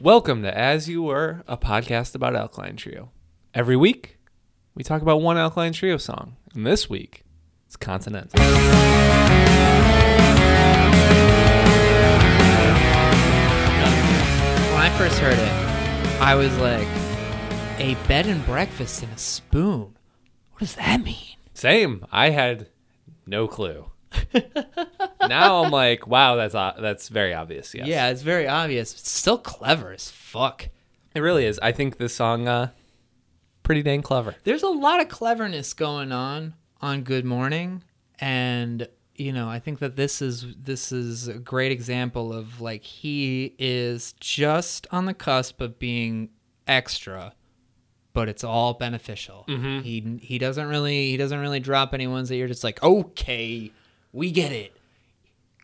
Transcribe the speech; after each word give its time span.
Welcome 0.00 0.42
to 0.42 0.54
As 0.54 0.90
You 0.90 1.02
Were, 1.02 1.42
a 1.48 1.56
podcast 1.56 2.14
about 2.14 2.36
Alkaline 2.36 2.76
Trio. 2.76 3.12
Every 3.54 3.76
week, 3.76 4.18
we 4.74 4.84
talk 4.84 5.00
about 5.00 5.22
one 5.22 5.38
Alkaline 5.38 5.72
Trio 5.72 5.96
song. 5.96 6.36
And 6.54 6.66
this 6.66 6.90
week, 6.90 7.22
it's 7.64 7.76
Continental. 7.76 8.38
When 8.38 8.50
I 14.82 14.94
first 14.98 15.18
heard 15.18 15.38
it, 15.38 16.20
I 16.20 16.34
was 16.34 16.54
like, 16.58 16.86
a 17.78 17.94
bed 18.06 18.26
and 18.26 18.44
breakfast 18.44 19.02
and 19.02 19.10
a 19.14 19.18
spoon. 19.18 19.96
What 20.52 20.58
does 20.58 20.74
that 20.74 21.02
mean? 21.02 21.36
Same. 21.54 22.04
I 22.12 22.28
had 22.30 22.68
no 23.26 23.48
clue. 23.48 23.86
now 25.28 25.64
I'm 25.64 25.70
like, 25.70 26.06
wow, 26.06 26.36
that's 26.36 26.54
o- 26.54 26.74
that's 26.80 27.08
very 27.08 27.34
obvious. 27.34 27.74
Yes. 27.74 27.86
Yeah, 27.86 28.08
it's 28.08 28.22
very 28.22 28.46
obvious. 28.48 28.92
It's 28.92 29.10
still 29.10 29.38
clever 29.38 29.92
as 29.92 30.10
fuck. 30.10 30.68
it 31.14 31.20
really 31.20 31.44
is. 31.46 31.58
I 31.62 31.72
think 31.72 31.96
this 31.98 32.14
song, 32.14 32.46
uh, 32.48 32.70
pretty 33.62 33.82
dang 33.82 34.02
clever. 34.02 34.34
There's 34.44 34.62
a 34.62 34.68
lot 34.68 35.00
of 35.00 35.08
cleverness 35.08 35.72
going 35.74 36.12
on 36.12 36.54
on 36.80 37.02
Good 37.02 37.24
Morning, 37.24 37.82
and 38.18 38.86
you 39.14 39.32
know, 39.32 39.48
I 39.48 39.58
think 39.58 39.78
that 39.78 39.96
this 39.96 40.20
is 40.20 40.44
this 40.56 40.92
is 40.92 41.26
a 41.28 41.34
great 41.38 41.72
example 41.72 42.32
of 42.32 42.60
like 42.60 42.82
he 42.82 43.54
is 43.58 44.12
just 44.20 44.86
on 44.92 45.06
the 45.06 45.14
cusp 45.14 45.60
of 45.62 45.78
being 45.78 46.28
extra, 46.68 47.32
but 48.12 48.28
it's 48.28 48.44
all 48.44 48.74
beneficial. 48.74 49.44
He 49.82 50.18
he 50.20 50.38
doesn't 50.38 50.66
really 50.68 51.10
he 51.10 51.16
doesn't 51.16 51.38
really 51.38 51.60
drop 51.60 51.94
any 51.94 52.06
ones 52.06 52.28
that 52.28 52.36
you're 52.36 52.46
just 52.48 52.62
like, 52.64 52.82
okay, 52.82 53.72
we 54.16 54.30
get 54.30 54.50
it, 54.50 54.74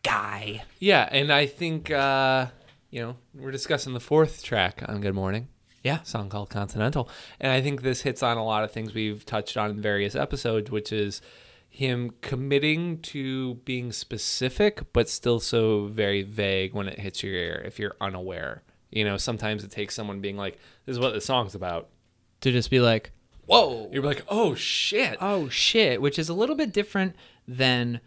guy. 0.02 0.62
Yeah, 0.78 1.08
and 1.10 1.32
I 1.32 1.46
think 1.46 1.90
uh, 1.90 2.48
you 2.90 3.00
know 3.00 3.16
we're 3.34 3.50
discussing 3.50 3.94
the 3.94 4.00
fourth 4.00 4.42
track 4.44 4.82
on 4.86 5.00
Good 5.00 5.14
Morning. 5.14 5.48
Yeah. 5.82 6.02
song 6.02 6.28
called 6.28 6.50
Continental, 6.50 7.08
and 7.40 7.50
I 7.50 7.62
think 7.62 7.80
this 7.80 8.02
hits 8.02 8.22
on 8.22 8.36
a 8.36 8.44
lot 8.44 8.62
of 8.62 8.70
things 8.70 8.92
we've 8.92 9.24
touched 9.24 9.56
on 9.56 9.70
in 9.70 9.80
various 9.80 10.14
episodes, 10.14 10.70
which 10.70 10.92
is 10.92 11.22
him 11.68 12.12
committing 12.20 12.98
to 12.98 13.54
being 13.64 13.90
specific, 13.90 14.92
but 14.92 15.08
still 15.08 15.40
so 15.40 15.86
very 15.86 16.22
vague 16.22 16.74
when 16.74 16.86
it 16.88 16.98
hits 16.98 17.22
your 17.22 17.32
ear 17.32 17.62
if 17.64 17.78
you're 17.78 17.96
unaware. 18.02 18.62
You 18.90 19.04
know, 19.06 19.16
sometimes 19.16 19.64
it 19.64 19.70
takes 19.70 19.94
someone 19.94 20.20
being 20.20 20.36
like, 20.36 20.58
"This 20.84 20.92
is 20.92 21.00
what 21.00 21.14
the 21.14 21.22
song's 21.22 21.54
about." 21.54 21.88
To 22.42 22.52
just 22.52 22.70
be 22.70 22.80
like, 22.80 23.12
whoa, 23.46 23.88
You're 23.92 24.02
like, 24.02 24.24
"Oh 24.28 24.54
shit!" 24.54 25.16
oh 25.22 25.48
shit, 25.48 26.02
which 26.02 26.18
is 26.18 26.28
a 26.28 26.34
little 26.34 26.54
bit 26.56 26.72
different 26.72 27.16
than 27.48 28.00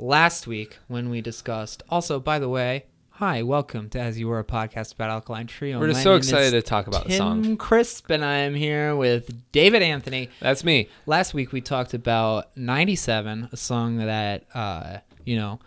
last 0.00 0.46
week 0.46 0.78
when 0.88 1.10
we 1.10 1.20
discussed. 1.20 1.82
Also, 1.90 2.18
by 2.18 2.38
the 2.38 2.48
way, 2.48 2.86
hi, 3.10 3.42
welcome 3.42 3.90
to 3.90 4.00
As 4.00 4.18
You 4.18 4.28
Were, 4.28 4.38
a 4.38 4.44
podcast 4.44 4.94
about 4.94 5.10
Alkaline 5.10 5.46
Trio. 5.46 5.78
We're 5.78 5.88
just 5.88 5.98
My 5.98 6.04
so 6.04 6.14
excited 6.14 6.52
to 6.52 6.62
talk 6.62 6.86
about 6.86 7.04
the 7.04 7.10
Tim 7.10 7.18
song. 7.18 7.56
Crisp, 7.58 8.10
and 8.10 8.24
I 8.24 8.38
am 8.38 8.54
here 8.54 8.96
with 8.96 9.30
David 9.52 9.82
Anthony. 9.82 10.30
That's 10.40 10.64
me. 10.64 10.88
Last 11.04 11.34
week 11.34 11.52
we 11.52 11.60
talked 11.60 11.92
about 11.92 12.56
97, 12.56 13.50
a 13.52 13.56
song 13.56 13.98
that, 13.98 14.44
uh, 14.54 14.98
you 15.24 15.36
know, 15.36 15.60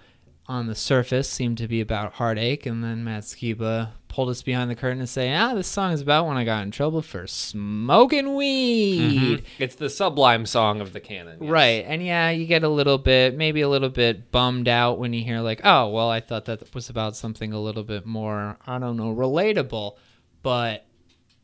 on 0.47 0.67
the 0.67 0.75
surface 0.75 1.30
seemed 1.30 1.58
to 1.59 1.67
be 1.67 1.81
about 1.81 2.13
heartache, 2.13 2.66
and 2.66 2.83
then 2.83 3.03
Matt 3.03 3.23
Skiba 3.23 3.91
pulled 4.09 4.30
us 4.30 4.44
behind 4.44 4.69
the 4.69 4.75
curtain 4.75 4.99
and 4.99 5.09
say, 5.09 5.33
ah, 5.33 5.55
this 5.55 5.67
song 5.67 5.91
is 5.91 6.02
about 6.02 6.27
when 6.27 6.38
I 6.38 6.44
got 6.44 6.61
in 6.61 6.69
trouble 6.69 7.02
for 7.02 7.25
smoking 7.25 8.36
weed. 8.36 9.44
It's 9.58 9.73
the 9.75 9.89
sublime 9.89 10.45
song 10.45 10.81
of 10.81 10.94
the 10.94 10.99
canon. 10.99 11.39
yes. 11.41 11.49
Right. 11.49 11.83
And 11.88 12.05
yeah, 12.05 12.30
you 12.30 12.45
get 12.45 12.64
a 12.64 12.69
little 12.69 12.99
bit, 12.99 13.36
maybe 13.36 13.61
a 13.61 13.69
little 13.69 13.89
bit 13.89 14.31
bummed 14.31 14.67
out 14.67 14.99
when 14.99 15.14
you 15.14 15.23
hear, 15.23 15.39
like, 15.39 15.61
oh, 15.64 15.89
well, 15.89 16.09
I 16.09 16.19
thought 16.19 16.45
that 16.45 16.75
was 16.75 16.89
about 16.89 17.16
something 17.16 17.53
a 17.53 17.59
little 17.59 17.83
bit 17.83 18.05
more, 18.05 18.58
I 18.67 18.77
don't 18.77 18.97
know, 18.97 19.16
relatable. 19.16 19.97
But 20.44 20.86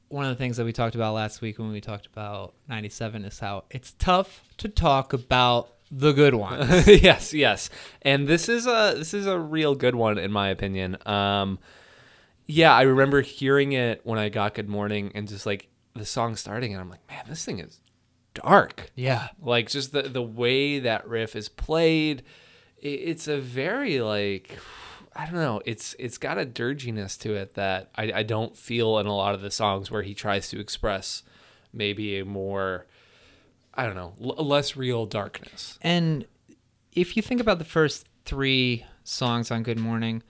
one 0.09 0.25
of 0.25 0.30
the 0.30 0.36
things 0.36 0.58
that 0.58 0.66
we 0.66 0.73
talked 0.73 0.95
about 0.95 1.14
last 1.14 1.42
week 1.42 1.58
when 1.58 1.72
we 1.72 1.81
talked 1.81 2.05
about 2.05 2.53
97 2.67 3.25
is 3.25 3.39
how 3.39 3.64
it's 3.72 3.95
tough 3.97 4.44
to 4.58 4.67
talk 4.67 5.14
about 5.14 5.72
the 5.92 6.12
good 6.12 6.36
ones. 6.36 6.88
yes, 6.88 7.33
yes. 7.33 7.70
And 8.02 8.27
this 8.27 8.48
is 8.50 8.67
a 8.67 8.94
this 8.98 9.14
is 9.14 9.26
a 9.26 9.39
real 9.39 9.76
good 9.76 9.95
one 9.95 10.17
in 10.17 10.32
my 10.32 10.50
opinion. 10.50 10.98
Um 11.08 11.60
yeah, 12.45 12.73
I 12.73 12.82
remember 12.83 13.22
hearing 13.22 13.73
it 13.73 14.02
when 14.04 14.17
I 14.17 14.30
got 14.30 14.55
Good 14.55 14.67
Morning 14.70 15.11
and 15.14 15.27
just 15.27 15.45
like 15.45 15.67
the 15.94 16.05
song 16.05 16.36
starting 16.36 16.72
and 16.73 16.82
I'm 16.82 16.89
like, 16.89 17.08
man, 17.08 17.23
this 17.27 17.45
thing 17.45 17.60
is 17.60 17.80
dark. 18.33 18.92
yeah. 18.95 19.30
Like 19.42 19.70
just 19.70 19.92
the 19.92 20.04
the 20.04 20.22
way 20.22 20.80
that 20.80 21.08
riff 21.08 21.36
is 21.36 21.50
played, 21.50 22.23
i- 22.83 22.88
it's 22.88 23.27
a 23.27 23.39
very 23.39 24.02
like 24.02 24.58
I 25.16 25.26
don't 25.26 25.36
know. 25.36 25.61
It's 25.66 25.95
it's 26.00 26.17
got 26.17 26.38
a 26.38 26.45
dirginess 26.45 27.17
to 27.20 27.33
it 27.36 27.56
that 27.56 27.89
I, 27.95 28.11
I 28.14 28.23
don't 28.23 28.56
feel 28.56 29.00
in 29.00 29.06
a 29.08 29.16
lot 29.16 29.36
of 29.36 29.42
the 29.42 29.52
songs 29.52 29.92
where 29.92 30.04
he 30.04 30.14
tries 30.14 30.50
to 30.50 30.60
express 30.60 31.23
maybe 31.73 32.20
a 32.20 32.26
more 32.26 32.86
I 33.80 33.86
don't 33.86 33.95
know 33.95 34.14
l- 34.22 34.45
less 34.45 34.76
real 34.76 35.06
darkness. 35.06 35.78
And 35.82 36.26
if 36.94 37.16
you 37.16 37.22
think 37.23 37.40
about 37.42 37.60
the 37.60 37.66
first 37.66 38.08
three 38.26 38.86
songs 39.04 39.52
on 39.52 39.64
Good 39.64 39.80
Morning, 39.80 40.22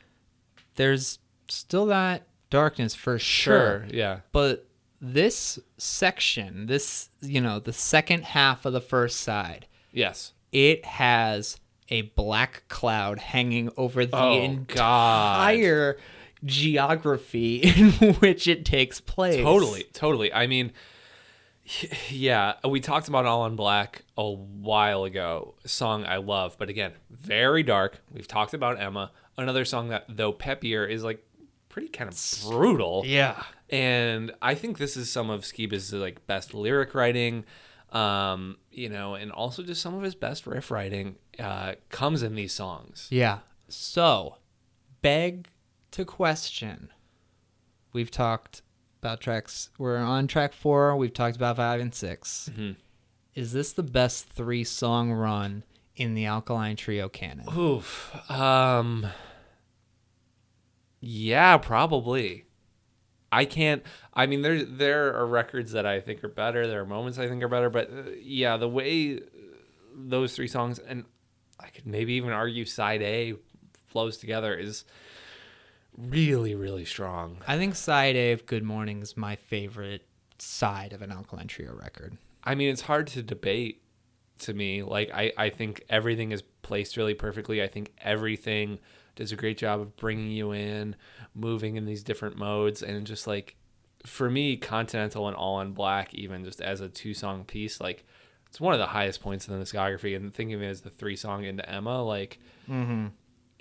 there's 0.76 1.20
still 1.48 1.86
that 1.88 2.24
darkness 2.50 2.96
for 2.96 3.18
sure. 3.20 3.86
yeah. 3.90 4.20
But 4.32 4.66
this 5.02 5.59
section, 5.78 6.66
this, 6.68 7.09
you 7.22 7.42
know, 7.42 7.59
the 7.59 7.74
second 7.74 8.24
half 8.26 8.66
of 8.66 8.74
the 8.74 8.82
first 8.82 9.22
side, 9.22 9.66
Yes. 9.92 10.34
it 10.52 10.86
has 10.86 11.58
a 11.90 12.02
black 12.04 12.64
cloud 12.70 13.20
hanging 13.20 13.72
over 13.78 14.06
the 14.06 14.16
Oh, 14.18 14.48
God. 14.68 15.54
entire 15.54 15.98
geography 16.46 17.58
in 17.76 17.92
which 18.16 18.48
it 18.48 18.66
takes 18.66 19.00
place. 19.02 19.42
Totally, 19.44 19.84
totally. 19.94 20.32
I 20.34 20.48
mean, 20.48 20.72
yeah, 22.09 22.53
we 22.68 22.80
talked 22.80 23.07
about 23.07 23.25
All 23.25 23.46
in 23.46 23.56
Black 23.56 24.03
a 24.18 24.30
while 24.30 25.03
ago. 25.03 25.56
Song 25.66 26.06
I 26.06 26.18
love, 26.18 26.56
but 26.57 26.69
again, 26.69 26.94
very 27.09 27.63
dark. 27.63 28.02
We've 28.12 28.28
talked 28.28 28.53
about 28.53 28.81
Emma, 28.81 29.12
another 29.38 29.66
song 29.66 29.90
that 29.90 30.06
though 30.09 30.34
peppier 30.34 30.90
is 30.90 31.03
like 31.03 31.24
pretty 31.69 31.90
kind 31.90 32.09
of 32.09 32.50
brutal. 32.50 33.03
Yeah. 33.06 33.44
And 33.69 34.31
I 34.41 34.56
think 34.56 34.78
this 34.78 34.97
is 34.97 35.12
some 35.12 35.29
of 35.29 35.41
Skiba's 35.41 35.94
like 35.94 36.25
best 36.25 36.53
lyric 36.53 36.96
writing, 36.96 37.46
um, 37.91 38.58
you 38.72 38.90
know, 38.90 39.16
and 39.16 39.31
also 39.31 39.62
just 39.62 39.81
some 39.81 39.94
of 39.94 40.02
his 40.02 40.16
best 40.16 40.47
riff 40.47 40.72
writing 40.72 41.16
uh, 41.38 41.75
comes 41.90 42.24
in 42.24 42.35
these 42.35 42.53
songs. 42.53 43.08
Yeah. 43.12 43.40
So, 43.68 44.38
beg 45.03 45.50
to 45.91 46.03
question. 46.03 46.90
We've 47.94 48.09
talked 48.12 48.63
about 49.00 49.22
tracks. 49.22 49.70
We're 49.78 49.98
on 49.98 50.28
track 50.28 50.54
four. 50.54 50.96
We've 50.96 51.14
talked 51.14 51.36
about 51.36 51.58
five 51.58 51.80
and 51.80 51.94
6 51.94 52.50
Mm-hmm. 52.52 52.72
Is 53.36 53.54
this 53.54 53.72
the 53.72 53.84
best 53.84 54.28
three 54.28 54.64
song 54.64 55.12
run 55.12 55.64
in 55.96 56.14
the 56.14 56.26
Alkaline 56.26 56.76
Trio 56.76 57.08
canon? 57.08 57.46
Oof. 57.58 58.14
Um. 58.30 59.08
Yeah, 61.00 61.58
probably. 61.58 62.46
I 63.32 63.46
can't. 63.46 63.84
I 64.14 64.26
mean, 64.26 64.42
there 64.42 64.66
there 64.66 65.16
are 65.16 65.26
records 65.26 65.72
that 65.72 65.86
I 65.86 66.02
think 66.02 66.24
are 66.24 66.30
better. 66.30 66.68
There 66.68 66.82
are 66.82 66.86
moments 66.86 67.20
I 67.20 67.28
think 67.30 67.42
are 67.44 67.48
better, 67.48 67.70
but 67.70 67.90
uh, 67.90 68.09
yeah, 68.20 68.58
the 68.58 68.68
way 68.68 69.22
those 69.96 70.36
three 70.36 70.48
songs 70.48 70.80
and 70.80 71.06
I 71.59 71.68
could 71.68 71.86
maybe 71.86 72.14
even 72.14 72.32
argue 72.32 72.66
side 72.66 73.02
A 73.02 73.36
flows 73.88 74.18
together 74.18 74.54
is 74.56 74.84
really 76.08 76.56
really 76.56 76.86
strong. 76.86 77.38
I 77.48 77.58
think 77.58 77.76
side 77.76 78.16
A 78.16 78.32
of 78.32 78.46
Good 78.46 78.64
Morning 78.64 79.02
is 79.02 79.18
my 79.18 79.36
favorite 79.36 80.04
side 80.38 80.94
of 80.94 81.02
an 81.02 81.12
Alkaline 81.12 81.48
Trio 81.48 81.74
record. 81.74 82.18
I 82.44 82.56
mean, 82.56 82.70
it's 82.70 82.82
hard 82.82 83.08
to 83.08 83.22
debate 83.22 83.84
to 84.40 84.54
me. 84.54 84.84
Like, 84.84 85.12
I, 85.14 85.34
I 85.38 85.50
think 85.50 85.84
everything 85.90 86.32
is 86.32 86.42
placed 86.62 86.98
really 86.98 87.14
perfectly. 87.14 87.62
I 87.62 87.68
think 87.68 87.92
everything 88.00 88.80
does 89.16 89.32
a 89.32 89.36
great 89.36 89.58
job 89.58 89.82
of 89.82 89.98
bringing 89.98 90.32
you 90.32 90.54
in, 90.54 90.96
moving 91.36 91.76
in 91.76 91.86
these 91.86 92.04
different 92.04 92.38
modes. 92.38 92.82
And 92.82 93.06
just 93.06 93.28
like, 93.28 93.58
for 94.06 94.29
me, 94.29 94.56
Continental 94.56 95.28
and 95.28 95.35
All 95.35 95.59
in 95.59 95.73
Black, 95.73 96.14
even 96.14 96.46
just 96.46 96.62
as 96.62 96.79
a 96.79 96.88
two 96.88 97.14
song 97.14 97.44
piece, 97.44 97.82
like, 97.82 98.06
it's 98.47 98.62
one 98.62 98.73
of 98.73 98.79
the 98.79 98.88
highest 98.88 99.22
points 99.22 99.47
in 99.47 99.59
the 99.59 99.64
discography. 99.64 100.16
And 100.16 100.34
thinking 100.34 100.56
of 100.56 100.62
it 100.62 100.68
as 100.68 100.82
the 100.82 100.90
three 100.90 101.18
song 101.18 101.44
into 101.44 101.70
Emma, 101.70 102.02
like, 102.02 102.40
mm-hmm. 102.70 103.08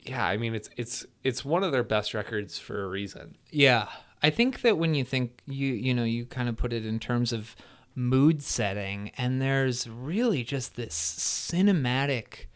Yeah, 0.02 0.24
I 0.26 0.36
mean, 0.36 0.54
it's, 0.54 0.70
it's, 0.76 1.04
it's 1.24 1.44
one 1.44 1.62
of 1.64 1.72
their 1.72 1.82
best 1.84 2.14
records 2.14 2.58
for 2.58 2.82
a 2.84 2.88
reason. 2.88 3.36
Yeah. 3.50 3.88
I 4.22 4.30
think 4.30 4.62
that 4.62 4.78
when 4.78 4.94
you 4.94 5.04
think 5.04 5.40
you 5.46 5.68
you 5.74 5.94
know 5.94 6.02
you 6.02 6.26
kind 6.26 6.48
of 6.48 6.56
put 6.56 6.72
it 6.72 6.84
in 6.84 6.98
terms 6.98 7.32
of 7.32 7.54
mood 7.94 8.42
setting 8.42 9.12
and 9.16 9.40
there's 9.40 9.88
really 9.88 10.42
just 10.42 10.74
this 10.74 10.92
cinematic 11.52 12.46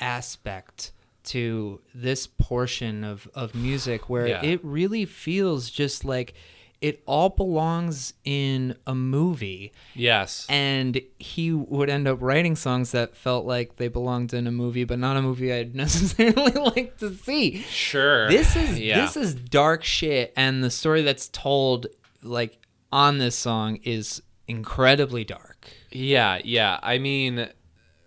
aspect 0.00 0.92
to 1.24 1.80
this 1.94 2.26
portion 2.26 3.04
of 3.04 3.28
of 3.34 3.54
music 3.54 4.08
where 4.08 4.26
Yeah. 4.26 4.42
it 4.44 4.58
really 4.64 5.04
feels 5.04 5.70
just 5.70 6.04
like 6.04 6.34
it 6.82 7.02
all 7.06 7.30
belongs 7.30 8.12
in 8.24 8.76
a 8.86 8.94
movie 8.94 9.72
Yes. 9.94 10.46
and 10.50 11.00
he 11.18 11.52
would 11.52 11.88
end 11.88 12.06
up 12.06 12.20
writing 12.20 12.56
songs 12.56 12.90
that 12.92 13.16
felt 13.16 13.46
like 13.46 13.76
they 13.76 13.88
belonged 13.88 14.34
in 14.34 14.46
a 14.46 14.50
movie 14.50 14.84
but 14.84 14.98
not 14.98 15.16
a 15.16 15.22
movie 15.22 15.52
I'd 15.52 15.74
necessarily 15.84 16.52
like 16.76 16.98
to 16.98 17.14
see. 17.14 17.58
Sure. 17.62 18.28
This 18.28 18.56
is 18.56 18.78
yeah. 18.78 19.00
this 19.00 19.16
is 19.16 19.34
dark 19.34 19.84
shit 19.84 20.32
and 20.36 20.62
the 20.62 20.70
story 20.70 21.02
that's 21.02 21.28
told 21.28 21.86
like 22.22 22.58
on 22.92 23.18
this 23.18 23.34
song 23.36 23.76
is 23.84 24.20
incredibly 24.48 25.24
dark. 25.24 25.68
Yeah, 25.90 26.40
yeah. 26.44 26.78
I 26.82 26.98
mean, 26.98 27.48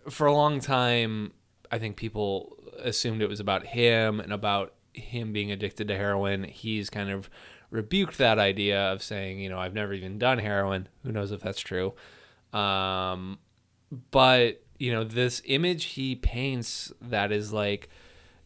for 0.10 0.28
a 0.28 0.34
long 0.34 0.60
time, 0.60 1.32
I 1.72 1.80
think 1.80 1.96
people 1.98 2.58
assumed 2.84 3.22
it 3.22 3.30
was 3.30 3.40
about 3.40 3.66
him 3.66 4.20
and 4.20 4.32
about 4.34 4.74
him 4.94 5.34
being 5.34 5.52
addicted 5.52 5.88
to 5.88 5.96
heroin. 5.98 6.44
He's 6.44 6.90
kind 6.90 7.10
of 7.10 7.30
rebuked 7.70 8.18
that 8.18 8.40
idea 8.40 8.92
of 8.92 9.04
saying, 9.04 9.40
you 9.40 9.50
know, 9.50 9.60
I've 9.60 9.74
never 9.74 9.94
even 9.94 10.18
done 10.18 10.40
heroin. 10.40 10.88
Who 11.04 11.12
knows 11.12 11.32
if 11.32 11.42
that's 11.42 11.60
true? 11.60 11.94
Um, 12.54 13.40
but 14.12 14.62
you 14.78 14.92
know, 14.92 15.04
this 15.04 15.42
image 15.46 15.86
he 15.86 16.16
paints 16.16 16.92
that 17.02 17.32
is 17.32 17.54
like, 17.54 17.90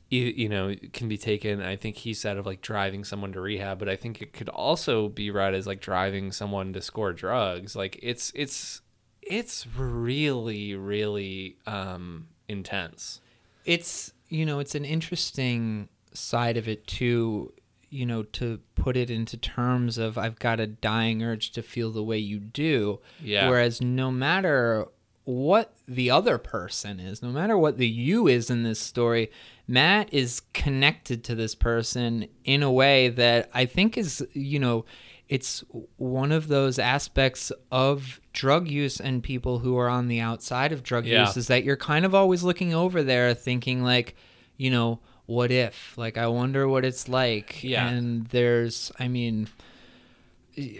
you, 0.09 0.21
you 0.25 0.49
know, 0.49 0.75
can 0.93 1.07
be 1.07 1.17
taken. 1.17 1.61
I 1.61 1.75
think 1.75 1.97
he 1.97 2.13
said 2.13 2.37
of 2.37 2.45
like 2.45 2.61
driving 2.61 3.03
someone 3.03 3.31
to 3.33 3.41
rehab, 3.41 3.79
but 3.79 3.89
I 3.89 3.95
think 3.95 4.21
it 4.21 4.33
could 4.33 4.49
also 4.49 5.09
be 5.09 5.31
read 5.31 5.53
as 5.53 5.67
like 5.67 5.81
driving 5.81 6.31
someone 6.31 6.73
to 6.73 6.81
score 6.81 7.13
drugs. 7.13 7.75
Like 7.75 7.99
it's 8.01 8.31
it's 8.35 8.81
it's 9.21 9.67
really 9.77 10.75
really 10.75 11.57
um 11.67 12.27
intense. 12.47 13.21
It's 13.65 14.13
you 14.29 14.45
know, 14.45 14.59
it's 14.59 14.75
an 14.75 14.85
interesting 14.85 15.89
side 16.13 16.57
of 16.57 16.67
it 16.67 16.85
too, 16.87 17.53
you 17.89 18.05
know, 18.05 18.23
to 18.23 18.59
put 18.75 18.95
it 18.95 19.09
into 19.09 19.37
terms 19.37 19.97
of 19.97 20.17
I've 20.17 20.39
got 20.39 20.59
a 20.59 20.67
dying 20.67 21.23
urge 21.23 21.51
to 21.51 21.61
feel 21.61 21.91
the 21.91 22.03
way 22.03 22.17
you 22.17 22.39
do. 22.39 22.99
Yeah. 23.23 23.49
Whereas 23.49 23.81
no 23.81 24.11
matter 24.11 24.87
what 25.25 25.73
the 25.87 26.09
other 26.09 26.37
person 26.37 26.99
is, 26.99 27.21
no 27.21 27.29
matter 27.29 27.57
what 27.57 27.77
the 27.77 27.87
you 27.87 28.27
is 28.27 28.49
in 28.49 28.63
this 28.63 28.79
story, 28.79 29.31
Matt 29.67 30.11
is 30.13 30.41
connected 30.53 31.23
to 31.25 31.35
this 31.35 31.53
person 31.53 32.27
in 32.43 32.63
a 32.63 32.71
way 32.71 33.09
that 33.09 33.49
I 33.53 33.65
think 33.65 33.97
is, 33.97 34.25
you 34.33 34.57
know, 34.59 34.85
it's 35.27 35.63
one 35.97 36.31
of 36.31 36.47
those 36.47 36.79
aspects 36.79 37.51
of 37.71 38.19
drug 38.33 38.67
use 38.67 38.99
and 38.99 39.21
people 39.21 39.59
who 39.59 39.77
are 39.77 39.87
on 39.87 40.07
the 40.07 40.19
outside 40.19 40.71
of 40.71 40.81
drug 40.81 41.05
Yeah. 41.05 41.27
use 41.27 41.37
is 41.37 41.47
that 41.47 41.63
you're 41.63 41.77
kind 41.77 42.03
of 42.05 42.15
always 42.15 42.41
looking 42.41 42.73
over 42.73 43.03
there 43.03 43.35
thinking 43.35 43.83
like, 43.83 44.15
you 44.57 44.71
know, 44.71 44.99
what 45.29 45.51
if? 45.51 45.97
Like 45.97 46.17
I 46.17 46.27
wonder 46.27 46.67
what 46.67 46.83
it's 46.83 47.07
like. 47.07 47.63
Yeah. 47.63 47.87
And 47.87 48.27
there's 48.27 48.91
I 48.99 49.07
mean 49.07 49.47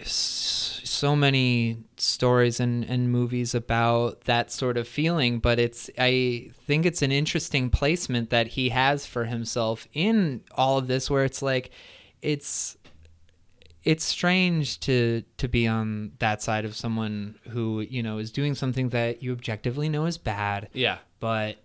so 0.04 1.16
many 1.16 1.78
stories 1.96 2.60
and, 2.60 2.84
and 2.84 3.10
movies 3.10 3.54
about 3.54 4.22
that 4.22 4.50
sort 4.52 4.76
of 4.76 4.86
feeling 4.86 5.38
but 5.38 5.58
it's 5.58 5.88
i 5.98 6.50
think 6.66 6.84
it's 6.84 7.00
an 7.02 7.10
interesting 7.12 7.70
placement 7.70 8.28
that 8.30 8.48
he 8.48 8.68
has 8.68 9.06
for 9.06 9.24
himself 9.24 9.86
in 9.94 10.42
all 10.54 10.76
of 10.76 10.86
this 10.86 11.08
where 11.08 11.24
it's 11.24 11.40
like 11.40 11.70
it's 12.20 12.76
it's 13.84 14.04
strange 14.04 14.78
to 14.80 15.22
to 15.38 15.48
be 15.48 15.66
on 15.66 16.12
that 16.18 16.42
side 16.42 16.66
of 16.66 16.76
someone 16.76 17.34
who 17.48 17.80
you 17.80 18.02
know 18.02 18.18
is 18.18 18.30
doing 18.30 18.54
something 18.54 18.90
that 18.90 19.22
you 19.22 19.32
objectively 19.32 19.88
know 19.88 20.04
is 20.04 20.18
bad 20.18 20.68
Yeah. 20.74 20.98
but 21.20 21.56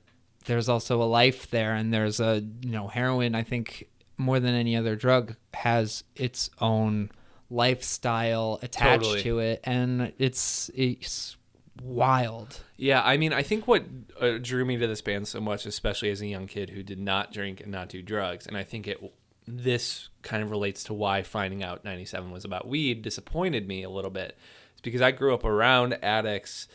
there's 0.45 0.69
also 0.69 1.01
a 1.01 1.05
life 1.05 1.49
there 1.49 1.73
and 1.73 1.93
there's 1.93 2.19
a 2.19 2.43
you 2.61 2.71
know 2.71 2.87
heroin 2.87 3.35
i 3.35 3.43
think 3.43 3.87
more 4.17 4.39
than 4.39 4.53
any 4.55 4.75
other 4.75 4.95
drug 4.95 5.35
has 5.53 6.03
its 6.15 6.49
own 6.61 7.09
lifestyle 7.49 8.59
attached 8.61 9.03
Totally. 9.03 9.23
to 9.23 9.39
it 9.39 9.59
and 9.63 10.13
it's 10.17 10.69
it's 10.75 11.37
wild 11.83 12.61
Yeah, 12.77 13.01
I 13.03 13.17
mean, 13.17 13.33
I 13.33 13.41
think 13.43 13.67
what 13.67 13.83
uh, 14.19 14.37
drew 14.41 14.65
me 14.65 14.77
to 14.77 14.87
this 14.87 15.01
band 15.01 15.27
so 15.27 15.41
much, 15.41 15.65
especially 15.65 16.09
as 16.09 16.21
a 16.21 16.27
young 16.27 16.47
kid 16.47 16.69
who 16.69 16.83
did 16.83 16.99
not 16.99 17.31
drink 17.33 17.61
and 17.61 17.71
not 17.71 17.89
do 17.89 18.01
drugs, 18.01 18.47
and 18.47 18.57
I 18.57 18.63
think 18.63 18.87
it 18.87 18.97
this 19.47 20.09
kind 20.21 20.41
of 20.41 20.51
relates 20.51 20.83
to 20.85 20.93
why 20.93 21.21
finding 21.21 21.63
out 21.63 21.85
97 21.85 22.31
was 22.31 22.45
about 22.45 22.67
weed 22.67 23.01
disappointed 23.01 23.67
me 23.67 23.83
a 23.83 23.89
little 23.89 24.09
bit. 24.09 24.37
It's 24.71 24.81
because 24.81 25.01
I 25.01 25.11
grew 25.11 25.33
up 25.33 25.43
around 25.45 25.97
addicts 26.01 26.67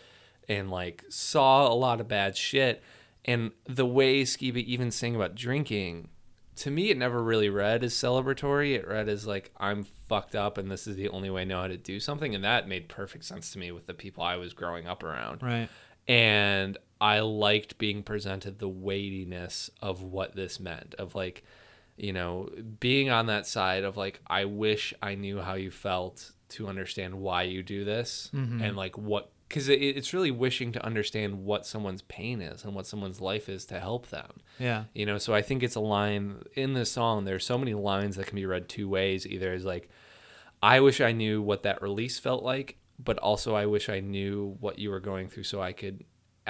and 0.49 0.71
like 0.71 1.05
saw 1.09 1.67
a 1.67 1.75
lot 1.75 2.01
of 2.01 2.07
bad 2.09 2.37
shit, 2.37 2.83
and 3.25 3.53
the 3.67 3.87
way 3.87 4.23
Skiba 4.23 4.65
even 4.65 4.91
sang 4.91 5.17
about 5.17 5.35
drinking. 5.35 6.09
To 6.57 6.71
me, 6.71 6.91
it 6.91 6.99
never 6.99 7.23
really 7.23 7.49
read 7.49 7.83
as 7.83 7.95
celebratory. 7.95 8.75
It 8.75 8.87
read 8.87 9.09
as 9.09 9.27
like 9.27 9.51
I'm 9.57 9.85
fucked 10.09 10.35
up, 10.35 10.59
and 10.59 10.71
this 10.71 10.87
is 10.87 10.97
the 10.97 11.09
only 11.09 11.31
way 11.31 11.43
I 11.43 11.45
know 11.45 11.63
how 11.63 11.69
to 11.69 11.77
do 11.77 12.01
something, 12.01 12.35
and 12.35 12.45
that 12.45 12.69
made 12.69 12.89
perfect 12.89 13.25
sense 13.25 13.53
to 13.53 13.59
me 13.59 13.71
with 13.71 13.87
the 13.87 13.95
people 13.95 14.23
I 14.23 14.37
was 14.37 14.53
growing 14.53 14.87
up 14.87 15.03
around 15.03 15.43
right 15.43 15.69
and 16.11 16.77
I 17.01 17.21
liked 17.21 17.79
being 17.79 18.03
presented 18.03 18.59
the 18.59 18.69
weightiness 18.69 19.71
of 19.81 20.03
what 20.03 20.35
this 20.35 20.59
meant 20.59 20.95
of 20.99 21.15
like 21.15 21.45
you 21.97 22.13
know 22.13 22.49
being 22.81 23.11
on 23.11 23.27
that 23.27 23.47
side 23.47 23.85
of 23.85 23.97
like 23.97 24.21
I 24.27 24.45
wish 24.45 24.93
I 25.01 25.15
knew 25.15 25.41
how 25.41 25.55
you 25.55 25.71
felt 25.71 26.33
to 26.51 26.67
understand 26.67 27.15
why 27.15 27.45
you 27.45 27.63
do 27.63 27.85
this 27.85 28.29
mm-hmm. 28.35 28.61
and 28.61 28.77
like 28.77 28.99
what 28.99 29.31
because 29.51 29.69
it, 29.69 29.81
it's 29.81 30.15
really 30.15 30.31
wishing 30.31 30.71
to 30.71 30.85
understand 30.85 31.45
what 31.45 31.67
someone's 31.67 32.03
pain 32.03 32.41
is 32.41 32.65
and 32.65 32.73
what 32.73 32.87
someone's 32.87 33.21
life 33.21 33.49
is 33.49 33.65
to 33.67 33.81
help 33.81 34.09
them. 34.09 34.31
Yeah. 34.59 34.85
You 34.95 35.05
know 35.05 35.19
so 35.19 35.35
i 35.35 35.43
think 35.43 35.63
it's 35.63 35.75
a 35.75 35.81
line 35.81 36.43
in 36.55 36.73
this 36.75 36.93
song 36.93 37.25
there's 37.25 37.45
so 37.45 37.59
many 37.59 37.75
lines 37.75 38.17
that 38.17 38.27
can 38.27 38.37
be 38.37 38.47
read 38.47 38.69
two 38.69 38.89
ways. 38.89 39.27
Either 39.27 39.53
as 39.53 39.65
like 39.65 39.91
i 40.63 40.79
wish 40.81 41.01
i 41.01 41.13
knew 41.13 41.43
what 41.43 41.63
that 41.65 41.83
release 41.83 42.19
felt 42.19 42.43
like 42.43 42.77
but 42.99 43.19
also 43.19 43.55
i 43.55 43.67
wish 43.67 43.89
i 43.89 43.99
knew 43.99 44.57
what 44.61 44.79
you 44.79 44.91
were 44.91 45.01
going 45.01 45.29
through 45.29 45.43
so 45.43 45.61
i 45.61 45.73
could 45.73 46.05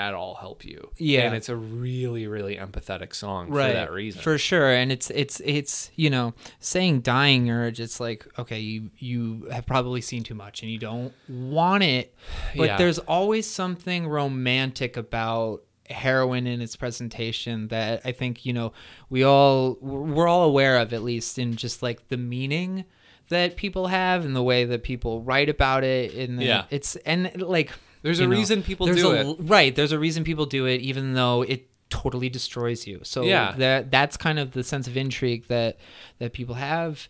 at 0.08 0.14
all 0.14 0.34
help 0.36 0.64
you 0.64 0.90
Yeah. 0.98 1.22
and 1.26 1.34
it's 1.34 1.48
a 1.48 1.56
really 1.56 2.26
really 2.26 2.56
empathetic 2.56 3.14
song 3.14 3.48
right 3.50 3.68
for 3.68 3.72
that 3.74 3.92
reason 3.92 4.22
for 4.22 4.38
sure 4.38 4.70
and 4.70 4.90
it's 4.90 5.10
it's 5.10 5.40
it's 5.44 5.90
you 5.96 6.08
know 6.10 6.32
saying 6.58 7.00
dying 7.02 7.50
urge 7.50 7.78
it's 7.80 8.00
like 8.00 8.26
okay 8.38 8.58
you 8.60 8.90
you 8.98 9.48
have 9.52 9.66
probably 9.66 10.00
seen 10.00 10.22
too 10.22 10.34
much 10.34 10.62
and 10.62 10.70
you 10.70 10.78
don't 10.78 11.12
want 11.28 11.82
it 11.82 12.14
but 12.56 12.66
Yeah. 12.66 12.76
there's 12.76 12.98
always 13.00 13.46
something 13.46 14.06
romantic 14.08 14.96
about 14.96 15.62
heroin 15.88 16.46
in 16.46 16.60
its 16.60 16.76
presentation 16.76 17.66
that 17.68 18.00
i 18.04 18.12
think 18.12 18.46
you 18.46 18.52
know 18.52 18.72
we 19.08 19.24
all 19.24 19.76
we're 19.80 20.28
all 20.28 20.44
aware 20.44 20.78
of 20.78 20.92
at 20.92 21.02
least 21.02 21.36
in 21.38 21.56
just 21.56 21.82
like 21.82 22.06
the 22.08 22.16
meaning 22.16 22.84
that 23.28 23.56
people 23.56 23.88
have 23.88 24.24
and 24.24 24.34
the 24.34 24.42
way 24.42 24.64
that 24.64 24.82
people 24.84 25.22
write 25.22 25.48
about 25.48 25.82
it 25.84 26.14
and 26.14 26.40
Yeah. 26.42 26.64
it's 26.70 26.94
and 27.12 27.30
like 27.42 27.70
There's 28.02 28.20
a 28.20 28.24
know, 28.24 28.30
reason 28.30 28.62
people 28.62 28.86
do 28.86 29.10
a- 29.12 29.30
it. 29.32 29.36
right 29.40 29.74
there's 29.74 29.92
a 29.92 29.98
reason 29.98 30.24
people 30.24 30.46
do 30.46 30.66
it 30.66 30.80
even 30.80 31.14
though 31.14 31.42
it 31.42 31.68
totally 31.90 32.28
destroys 32.28 32.86
you 32.86 33.00
so 33.02 33.22
Yeah. 33.24 33.52
that 33.58 33.90
that's 33.90 34.16
kind 34.16 34.38
of 34.38 34.52
the 34.52 34.62
sense 34.62 34.86
of 34.86 34.96
intrigue 34.96 35.46
that 35.48 35.78
that 36.18 36.32
people 36.32 36.54
have 36.54 37.08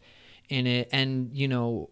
in 0.49 0.67
it 0.67 0.89
and 0.93 1.31
you 1.35 1.47
know 1.49 1.91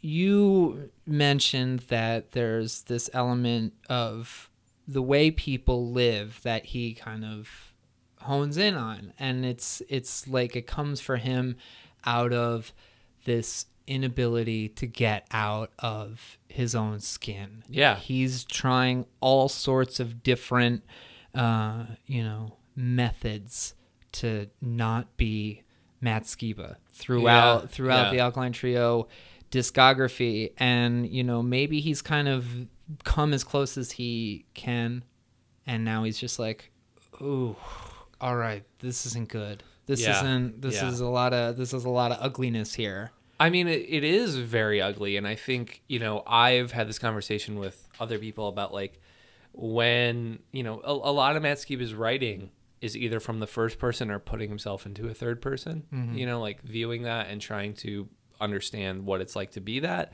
you 0.00 0.90
mentioned 1.06 1.80
that 1.88 2.32
there's 2.32 2.82
this 2.82 3.08
element 3.12 3.72
of 3.88 4.50
the 4.86 5.02
way 5.02 5.30
people 5.30 5.90
live 5.90 6.40
that 6.42 6.66
he 6.66 6.92
kind 6.94 7.24
of 7.24 7.72
hones 8.20 8.56
in 8.56 8.74
on 8.74 9.12
and 9.18 9.44
it's 9.44 9.82
it's 9.88 10.26
like 10.28 10.56
it 10.56 10.66
comes 10.66 11.00
for 11.00 11.16
him 11.16 11.56
out 12.04 12.32
of 12.32 12.72
this 13.24 13.66
inability 13.86 14.68
to 14.68 14.86
get 14.86 15.26
out 15.30 15.70
of 15.78 16.38
his 16.48 16.74
own 16.74 17.00
skin. 17.00 17.62
Yeah. 17.68 17.96
he's 17.96 18.44
trying 18.44 19.06
all 19.20 19.48
sorts 19.48 20.00
of 20.00 20.22
different 20.22 20.82
uh 21.34 21.84
you 22.06 22.22
know 22.22 22.56
methods 22.76 23.74
to 24.12 24.48
not 24.60 25.16
be 25.16 25.62
Matt 26.00 26.24
Skiba 26.24 26.76
throughout 26.92 27.62
Yeah, 27.62 27.66
throughout 27.68 28.04
yeah. 28.06 28.10
the 28.12 28.18
Alkaline 28.20 28.52
Trio 28.52 29.08
discography. 29.50 30.52
And 30.58 31.08
you 31.08 31.24
know 31.24 31.42
maybe 31.42 31.80
he's 31.80 32.02
kind 32.02 32.28
of 32.28 32.46
come 33.04 33.32
as 33.32 33.42
close 33.44 33.76
as 33.76 33.92
he 33.92 34.44
can. 34.54 35.04
And 35.66 35.84
now 35.84 36.04
he's 36.04 36.18
just 36.18 36.38
like 36.38 36.70
ooh 37.20 37.56
all 38.20 38.36
right 38.36 38.64
this 38.80 39.06
isn't 39.06 39.28
good. 39.28 39.62
This 39.86 40.02
Yeah, 40.02 40.18
isn't 40.18 40.62
this 40.62 40.80
is 40.82 41.00
a 41.00 41.06
lot 41.08 41.32
of 41.32 41.56
this 41.56 41.72
is 41.74 41.84
a 41.84 41.90
lot 41.90 42.12
of 42.12 42.18
ugliness 42.20 42.74
here 42.74 43.10
I 43.38 43.50
mean, 43.50 43.66
it, 43.66 43.86
it 43.88 44.04
is 44.04 44.36
very 44.36 44.80
ugly, 44.80 45.16
and 45.16 45.26
I 45.26 45.34
think 45.34 45.82
you 45.88 45.98
know 45.98 46.22
I've 46.26 46.72
had 46.72 46.88
this 46.88 46.98
conversation 46.98 47.58
with 47.58 47.88
other 47.98 48.18
people 48.18 48.48
about 48.48 48.72
like 48.72 49.00
when 49.52 50.40
you 50.52 50.62
know 50.62 50.80
a, 50.84 50.92
a 50.92 51.12
lot 51.12 51.36
of 51.36 51.42
Matt 51.42 51.58
Skiba's 51.58 51.94
writing 51.94 52.50
is 52.80 52.96
either 52.96 53.18
from 53.18 53.40
the 53.40 53.46
first 53.46 53.78
person 53.78 54.10
or 54.10 54.18
putting 54.18 54.48
himself 54.48 54.84
into 54.84 55.08
a 55.08 55.14
third 55.14 55.40
person. 55.40 55.84
Mm-hmm. 55.92 56.16
You 56.16 56.26
know, 56.26 56.40
like 56.40 56.62
viewing 56.62 57.02
that 57.02 57.28
and 57.28 57.40
trying 57.40 57.74
to 57.74 58.08
understand 58.40 59.06
what 59.06 59.20
it's 59.20 59.34
like 59.34 59.52
to 59.52 59.60
be 59.60 59.80
that, 59.80 60.12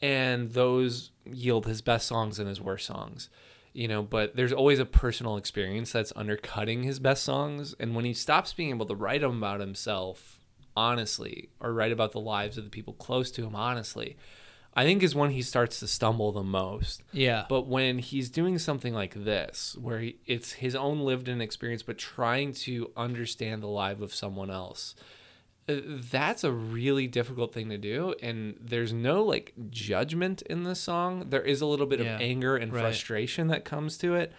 and 0.00 0.50
those 0.50 1.12
yield 1.24 1.66
his 1.66 1.82
best 1.82 2.06
songs 2.06 2.38
and 2.38 2.48
his 2.48 2.60
worst 2.60 2.86
songs. 2.86 3.28
You 3.72 3.86
know, 3.86 4.02
but 4.02 4.34
there's 4.34 4.52
always 4.52 4.80
a 4.80 4.84
personal 4.84 5.36
experience 5.36 5.92
that's 5.92 6.12
undercutting 6.16 6.82
his 6.82 6.98
best 6.98 7.22
songs, 7.22 7.76
and 7.78 7.94
when 7.94 8.04
he 8.04 8.14
stops 8.14 8.52
being 8.52 8.70
able 8.70 8.86
to 8.86 8.96
write 8.96 9.20
them 9.20 9.38
about 9.38 9.60
himself 9.60 10.39
honestly 10.76 11.48
or 11.60 11.72
write 11.72 11.92
about 11.92 12.12
the 12.12 12.20
lives 12.20 12.56
of 12.58 12.64
the 12.64 12.70
people 12.70 12.92
close 12.94 13.30
to 13.32 13.44
him 13.44 13.54
honestly, 13.54 14.16
I 14.74 14.84
think 14.84 15.02
is 15.02 15.14
when 15.14 15.30
he 15.30 15.42
starts 15.42 15.80
to 15.80 15.86
stumble 15.88 16.30
the 16.32 16.42
most. 16.44 17.02
Yeah. 17.12 17.44
But 17.48 17.66
when 17.66 17.98
he's 17.98 18.30
doing 18.30 18.56
something 18.58 18.94
like 18.94 19.14
this, 19.24 19.76
where 19.80 19.98
he, 19.98 20.16
it's 20.26 20.52
his 20.52 20.76
own 20.76 21.00
lived 21.00 21.28
in 21.28 21.40
experience, 21.40 21.82
but 21.82 21.98
trying 21.98 22.52
to 22.54 22.92
understand 22.96 23.62
the 23.62 23.68
life 23.68 24.00
of 24.00 24.14
someone 24.14 24.48
else, 24.50 24.94
uh, 25.68 25.74
that's 25.84 26.44
a 26.44 26.52
really 26.52 27.08
difficult 27.08 27.52
thing 27.52 27.68
to 27.68 27.78
do. 27.78 28.14
And 28.22 28.56
there's 28.60 28.92
no 28.92 29.24
like 29.24 29.54
judgment 29.70 30.42
in 30.42 30.62
this 30.62 30.80
song. 30.80 31.30
There 31.30 31.42
is 31.42 31.60
a 31.60 31.66
little 31.66 31.86
bit 31.86 31.98
Yeah. 32.00 32.14
of 32.14 32.20
anger 32.20 32.56
and 32.56 32.72
Right. 32.72 32.80
frustration 32.80 33.48
that 33.48 33.64
comes 33.64 33.98
to 33.98 34.14
it, 34.14 34.32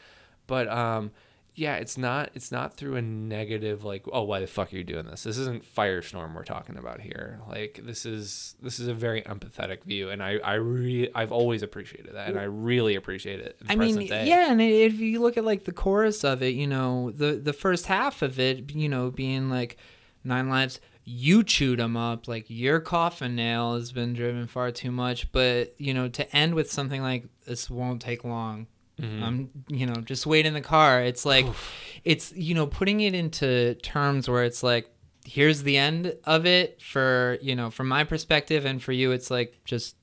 but 0.48 0.70
um, 0.70 1.12
yeah, 1.54 1.76
it's 1.76 1.98
not 1.98 2.32
it's 2.34 2.52
not 2.52 2.76
through 2.76 2.96
a 2.96 3.02
negative 3.02 3.84
like 3.84 4.06
oh 4.12 4.24
why 4.24 4.40
the 4.40 4.48
fuck 4.48 4.72
are 4.74 4.78
you 4.78 4.84
doing 4.84 5.06
this? 5.06 5.24
This 5.24 5.38
isn't 5.38 5.64
Firestorm 5.64 6.34
we're 6.34 6.44
talking 6.44 6.78
about 6.78 7.02
here. 7.02 7.42
Like 7.48 7.82
this 7.84 8.06
is 8.06 8.56
this 8.62 8.80
is 8.80 8.88
a 8.88 8.94
very 8.94 9.22
empathetic 9.24 9.84
view, 9.84 10.10
and 10.10 10.24
I 10.24 10.38
I 10.38 10.54
re- 10.54 11.12
I've 11.14 11.32
always 11.34 11.62
appreciated 11.62 12.16
that, 12.16 12.30
and 12.30 12.40
I 12.40 12.44
really 12.44 12.96
appreciate 12.96 13.42
it. 13.42 13.58
In 13.62 13.68
the 13.68 13.74
I 13.74 13.76
mean, 13.76 14.08
day. 14.08 14.28
yeah, 14.28 14.52
and 14.52 14.62
if 14.62 15.00
you 15.00 15.20
look 15.20 15.38
at 15.38 15.44
like 15.44 15.66
the 15.66 15.74
chorus 15.74 16.24
of 16.24 16.42
it, 16.42 16.56
you 16.56 16.68
know, 16.68 17.12
the 17.12 17.34
the 17.34 17.54
first 17.54 17.88
half 17.88 18.22
of 18.22 18.40
it, 18.40 18.74
you 18.74 18.88
know, 18.88 19.12
being 19.12 19.50
like 19.50 19.76
nine 20.24 20.48
lives, 20.48 20.80
you 21.04 21.44
chewed 21.44 21.80
them 21.80 21.98
up, 21.98 22.30
like 22.30 22.46
your 22.48 22.80
coffin 22.80 23.36
nail 23.36 23.76
has 23.76 23.92
been 23.92 24.14
driven 24.14 24.48
far 24.48 24.72
too 24.72 24.92
much, 24.92 25.30
but 25.34 25.76
you 25.78 25.94
know, 25.94 26.08
to 26.08 26.36
end 26.36 26.56
with 26.56 26.72
something 26.72 27.02
like 27.02 27.26
this 27.46 27.70
won't 27.70 28.02
take 28.02 28.24
long. 28.24 28.68
Mm-hmm. 29.02 29.24
I'm, 29.24 29.50
you 29.68 29.86
know, 29.88 29.96
just 29.96 30.26
wait 30.28 30.46
in 30.46 30.54
the 30.54 30.62
car. 30.62 31.02
It's 31.02 31.26
like, 31.26 31.46
it's 32.04 32.32
you 32.34 32.54
know, 32.54 32.68
putting 32.68 33.00
it 33.02 33.14
into 33.16 33.74
terms 33.76 34.30
where 34.30 34.44
it's 34.44 34.62
like, 34.64 34.88
here's 35.26 35.64
the 35.64 35.78
end 35.78 36.16
of 36.26 36.46
it 36.46 36.82
for 36.82 37.38
you 37.42 37.56
know, 37.56 37.70
from 37.72 37.88
my 37.88 38.04
perspective, 38.04 38.66
and 38.66 38.82
for 38.82 38.92
you, 38.92 39.12
it's 39.12 39.32
like 39.32 39.60
just 39.66 39.96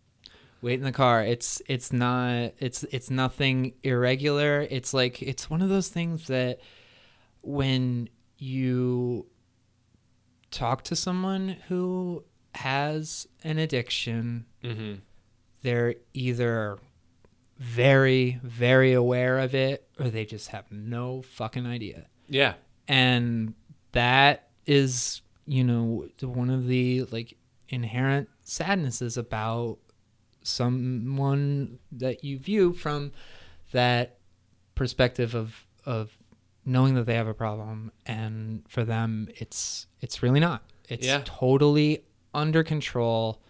wait 0.61 0.75
in 0.75 0.85
the 0.85 0.91
car 0.91 1.23
it's 1.23 1.63
it's 1.69 1.93
not 1.93 2.51
it's 2.59 2.83
it's 2.91 3.11
nothing 3.11 3.73
irregular 3.85 4.67
it's 4.69 4.93
like 4.93 5.23
it's 5.23 5.49
one 5.49 5.63
of 5.63 5.69
those 5.69 5.89
things 5.89 6.27
that 6.27 6.59
when 7.43 8.09
you 8.39 9.25
talk 10.51 10.83
to 10.83 10.97
someone 10.97 11.57
who 11.69 12.25
has 12.57 13.29
an 13.45 13.59
addiction 13.59 14.45
Mm-hmm. 14.65 14.95
they're 15.63 15.95
either 16.13 16.79
very 17.59 18.39
very 18.43 18.93
aware 18.93 19.39
of 19.39 19.55
it 19.55 19.89
or 19.99 20.09
they 20.11 20.25
just 20.25 20.49
have 20.49 20.65
no 20.71 21.23
fucking 21.23 21.67
idea 21.67 22.07
Yeah. 22.29 22.55
and 22.87 23.55
that 23.93 24.49
is 24.67 25.23
you 25.47 25.65
know 25.65 26.07
one 26.23 26.51
of 26.51 26.67
the 26.69 27.05
like 27.11 27.37
inherent 27.69 28.29
sadnesses 28.43 29.17
about 29.17 29.79
someone 30.59 31.79
that 31.93 32.25
you 32.25 32.39
view 32.39 32.73
from 32.73 33.13
that 33.73 34.19
perspective 34.75 35.35
of 35.35 35.67
of 35.85 36.11
knowing 36.65 36.95
that 36.95 37.05
they 37.07 37.15
have 37.15 37.27
a 37.29 37.35
problem 37.35 37.91
and 38.07 38.63
for 38.69 38.85
them 38.85 39.29
it's 39.37 39.87
it's 40.01 40.23
really 40.23 40.41
not 40.41 40.63
it's 40.89 41.07
Yeah. 41.07 41.23
totally 41.25 42.05
under 42.35 42.63
control 42.63 43.41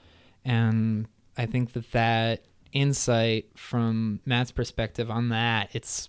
and 0.45 1.07
i 1.37 1.47
think 1.47 1.73
that 1.73 1.91
that 1.93 2.45
insight 2.73 3.47
from 3.57 4.21
matt's 4.27 4.53
perspective 4.53 5.11
on 5.11 5.31
that 5.31 5.71
it's 5.73 6.09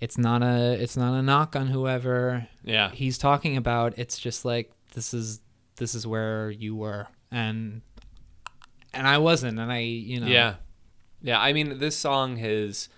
it's 0.00 0.18
not 0.18 0.42
a 0.42 0.72
it's 0.82 0.96
not 0.96 1.14
a 1.14 1.22
knock 1.22 1.54
on 1.54 1.68
whoever 1.68 2.46
Yeah. 2.64 2.90
he's 2.90 3.18
talking 3.18 3.56
about 3.56 3.94
it's 3.98 4.18
just 4.18 4.44
like 4.44 4.72
this 4.94 5.14
is 5.14 5.40
this 5.76 5.94
is 5.94 6.06
where 6.06 6.50
you 6.50 6.74
were 6.74 7.06
and 7.30 7.82
and 8.92 9.06
I 9.06 9.18
wasn't 9.18 9.58
and 9.58 9.72
I 9.72 9.78
you 9.78 10.20
know 10.20 10.26
Yeah. 10.26 10.54
Yeah. 11.22 11.40
I 11.40 11.52
mean, 11.52 11.78
this 11.78 11.96
song 11.96 12.36
has 12.38 12.88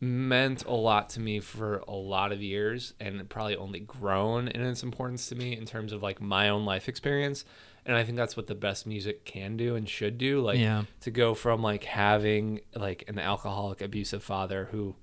meant 0.00 0.64
a 0.64 0.72
lot 0.72 1.10
to 1.10 1.20
me 1.20 1.40
for 1.40 1.78
a 1.86 1.92
lot 1.92 2.32
of 2.32 2.42
years 2.42 2.94
and 2.98 3.28
probably 3.28 3.56
only 3.56 3.80
grown 3.80 4.48
in 4.48 4.62
its 4.62 4.82
importance 4.82 5.28
to 5.28 5.34
me 5.34 5.56
in 5.56 5.66
terms 5.66 5.92
of 5.92 6.02
like 6.02 6.20
my 6.20 6.48
own 6.48 6.64
life 6.64 6.88
experience. 6.88 7.44
And 7.84 7.96
I 7.96 8.04
think 8.04 8.16
that's 8.16 8.36
what 8.36 8.46
the 8.46 8.54
best 8.54 8.86
music 8.86 9.24
can 9.24 9.56
do 9.56 9.74
and 9.76 9.88
should 9.88 10.16
do. 10.16 10.40
Like 10.40 10.58
Yeah. 10.58 10.84
to 11.00 11.10
go 11.10 11.34
from 11.34 11.62
like 11.62 11.84
having 11.84 12.60
like 12.74 13.04
an 13.08 13.18
alcoholic 13.18 13.82
abusive 13.82 14.22
father 14.22 14.68
who 14.70 14.96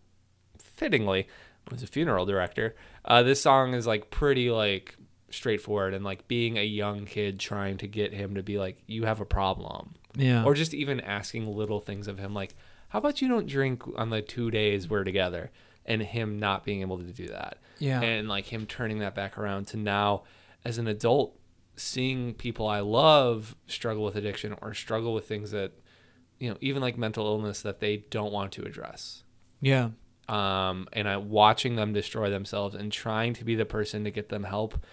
fittingly 0.58 1.28
was 1.70 1.84
a 1.84 1.88
funeral 1.88 2.26
director. 2.26 2.76
Uh, 3.06 3.22
this 3.24 3.42
song 3.42 3.74
is 3.74 3.86
like 3.86 4.10
pretty 4.10 4.50
like 4.50 4.96
straightforward 5.30 5.94
and 5.94 6.06
like 6.06 6.28
being 6.28 6.58
a 6.58 6.64
young 6.64 7.06
kid 7.06 7.40
trying 7.40 7.78
to 7.78 7.88
get 7.88 8.14
him 8.14 8.36
to 8.36 8.42
be 8.44 8.58
like 8.58 8.78
you 8.88 9.04
have 9.04 9.20
a 9.20 9.26
problem 9.26 9.94
yeah 10.16 10.42
or 10.46 10.54
just 10.54 10.74
even 10.74 11.02
asking 11.02 11.46
little 11.46 11.82
things 11.82 12.08
of 12.08 12.18
him 12.18 12.34
like 12.34 12.56
how 12.90 13.00
about 13.00 13.22
you 13.22 13.28
don't 13.28 13.48
drink 13.48 13.84
on 13.96 14.10
the 14.10 14.22
two 14.22 14.52
days 14.52 14.90
we're 14.90 15.04
together 15.04 15.52
and 15.86 16.02
him 16.02 16.40
not 16.40 16.64
being 16.64 16.82
able 16.82 16.98
to 16.98 17.04
do 17.04 17.28
that? 17.28 17.58
Yeah. 17.80 18.02
And 18.02 18.28
like 18.28 18.46
him 18.46 18.66
turning 18.66 19.00
that 19.00 19.16
back 19.16 19.38
around 19.38 19.68
to 19.68 19.78
now 19.78 20.24
as 20.66 20.78
an 20.78 20.88
adult 20.88 21.38
seeing 21.80 22.34
people 22.34 22.68
i 22.68 22.80
love 22.80 23.56
struggle 23.68 24.04
with 24.04 24.16
addiction 24.16 24.56
or 24.64 24.74
struggle 24.74 25.14
with 25.14 25.28
things 25.28 25.52
that 25.52 25.74
you 26.40 26.50
know 26.50 26.58
even 26.62 26.82
like 26.82 26.98
mental 26.98 27.26
illness 27.26 27.62
that 27.62 27.80
they 27.80 27.98
don't 28.10 28.32
want 28.32 28.52
to 28.54 28.64
address. 28.64 29.24
Yeah. 29.62 29.90
Um, 30.28 30.88
and 30.92 31.08
I 31.08 31.18
watching 31.18 31.76
them 31.76 31.94
destroy 31.94 32.30
themselves 32.30 32.76
and 32.76 32.92
trying 32.92 33.34
to 33.36 33.46
be 33.46 33.56
the 33.56 33.66
person 33.66 34.04
to 34.04 34.12
get 34.12 34.30
them 34.30 34.44
help, 34.44 34.84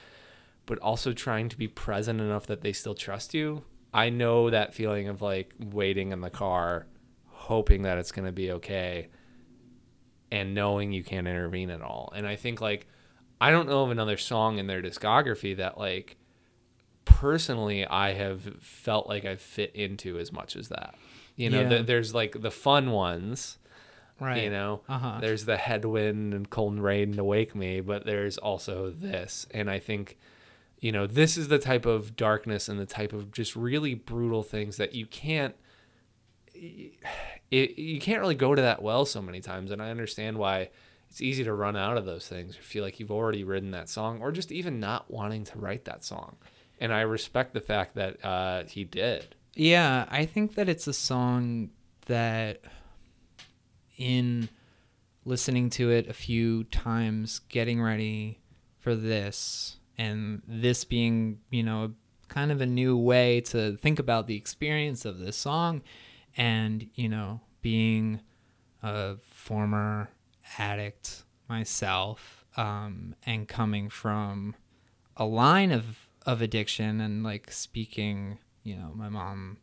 but 0.65 0.79
also 0.79 1.13
trying 1.13 1.49
to 1.49 1.59
be 1.59 1.67
present 1.67 2.21
enough 2.21 2.47
that 2.47 2.61
they 2.63 2.73
still 2.73 2.95
trust 2.95 3.35
you. 3.35 3.65
I 3.93 4.11
know 4.11 4.51
that 4.51 4.75
feeling 4.75 5.09
of 5.09 5.23
like 5.23 5.53
waiting 5.59 6.13
in 6.13 6.21
the 6.21 6.31
car, 6.31 6.87
hoping 7.45 7.83
that 7.83 7.99
it's 7.99 8.13
going 8.13 8.27
to 8.27 8.33
be 8.33 8.51
okay, 8.53 9.09
and 10.31 10.55
knowing 10.55 10.93
you 10.93 11.03
can't 11.05 11.27
intervene 11.29 11.71
at 11.71 11.81
all. 11.83 12.13
And 12.17 12.27
I 12.27 12.37
think 12.37 12.61
like 12.61 12.87
I 13.41 13.51
don't 13.51 13.69
know 13.69 13.83
of 13.85 13.91
another 13.91 14.17
song 14.17 14.59
in 14.59 14.67
their 14.67 14.83
discography 14.83 15.57
that 15.57 15.79
like 15.79 16.17
personally 17.05 17.87
I 17.87 18.13
have 18.15 18.43
felt 18.61 19.09
like 19.09 19.25
I've 19.25 19.41
fit 19.41 19.75
into 19.75 20.19
as 20.19 20.33
much 20.33 20.57
as 20.57 20.69
that. 20.69 20.95
You 21.37 21.51
know, 21.51 21.63
Yeah. 21.63 21.69
th- 21.69 21.87
there's 21.87 22.15
like 22.15 22.41
the 22.41 22.51
fun 22.51 22.91
ones 22.91 23.59
right 24.21 24.45
you 24.45 24.51
know 24.51 24.81
uh-huh 24.89 25.19
there's 25.21 25.45
the 25.45 25.57
headwind 25.57 26.33
and 26.35 26.49
cold 26.49 26.79
rain 26.79 27.15
to 27.15 27.25
wake 27.25 27.53
me 27.53 27.81
but 27.81 28.07
there's 28.07 28.39
also 28.39 28.89
this 28.89 29.45
and 29.51 29.69
i 29.69 29.81
think 29.81 30.17
you 30.79 30.93
know 30.93 31.05
this 31.05 31.37
is 31.37 31.49
the 31.49 31.59
type 31.59 31.85
of 31.85 32.15
darkness 32.15 32.69
and 32.69 32.79
the 32.79 32.87
type 32.87 33.13
of 33.13 33.33
just 33.33 33.57
really 33.57 33.93
brutal 33.93 34.45
things 34.45 34.77
that 34.77 34.95
you 34.95 35.05
can't 35.05 35.57
it, 37.51 37.79
you 37.79 38.01
can't 38.01 38.21
really 38.21 38.35
go 38.35 38.55
to 38.55 38.63
that 38.63 38.83
well 38.83 39.05
so 39.05 39.21
many 39.21 39.41
times 39.41 39.71
and 39.71 39.83
i 39.83 39.91
understand 39.91 40.39
why 40.39 40.69
it's 41.15 41.21
easy 41.21 41.45
to 41.45 41.55
run 41.55 41.77
out 41.77 41.97
of 41.97 42.05
those 42.07 42.27
things 42.27 42.59
or 42.59 42.63
feel 42.63 42.83
like 42.83 42.99
you've 42.99 43.13
already 43.13 43.45
written 43.45 43.71
that 43.71 43.89
song 43.89 44.21
or 44.21 44.33
just 44.33 44.51
even 44.51 44.81
not 44.81 45.09
wanting 45.09 45.45
to 45.45 45.57
write 45.57 45.85
that 45.85 46.03
song. 46.03 46.35
And 46.81 46.93
i 46.93 47.03
respect 47.03 47.55
the 47.55 47.61
fact 47.61 47.95
that 47.95 48.25
uh, 48.25 48.65
he 48.65 48.83
did. 48.83 49.37
Yeah, 49.55 50.07
I 50.11 50.27
think 50.27 50.57
that 50.57 50.69
it's 50.69 50.89
a 50.89 50.93
song 50.93 51.71
that 52.07 52.63
in 53.97 54.49
listening 55.25 55.71
to 55.71 55.93
it 55.93 56.09
a 56.09 56.13
few 56.13 56.65
times, 56.65 57.39
getting 57.49 57.81
ready 57.81 58.41
for 58.81 58.97
this, 58.97 59.77
and 59.97 60.43
this 60.49 60.85
being, 60.85 61.39
you 61.49 61.63
know, 61.63 61.93
kind 62.27 62.51
of 62.51 62.61
a 62.61 62.67
new 62.67 62.97
way 62.97 63.41
to 63.43 63.77
think 63.77 64.01
about 64.01 64.27
the 64.27 64.35
experience 64.35 65.05
of 65.05 65.21
this 65.21 65.37
song, 65.37 65.81
and, 66.37 66.89
you 66.95 67.09
know, 67.09 67.41
being 67.63 68.21
a 68.83 69.17
former 69.17 70.11
addict 70.59 71.25
myself, 71.49 72.45
um, 72.57 73.15
and 73.27 73.49
coming 73.49 73.89
from 73.89 74.55
a 75.17 75.25
line 75.25 75.73
of, 75.73 76.09
of 76.27 76.41
addiction 76.43 77.01
and 77.01 77.23
like 77.25 77.51
speaking, 77.51 78.39
you 78.63 78.77
know, 78.77 78.93
my 78.95 79.09
mom 79.09 79.59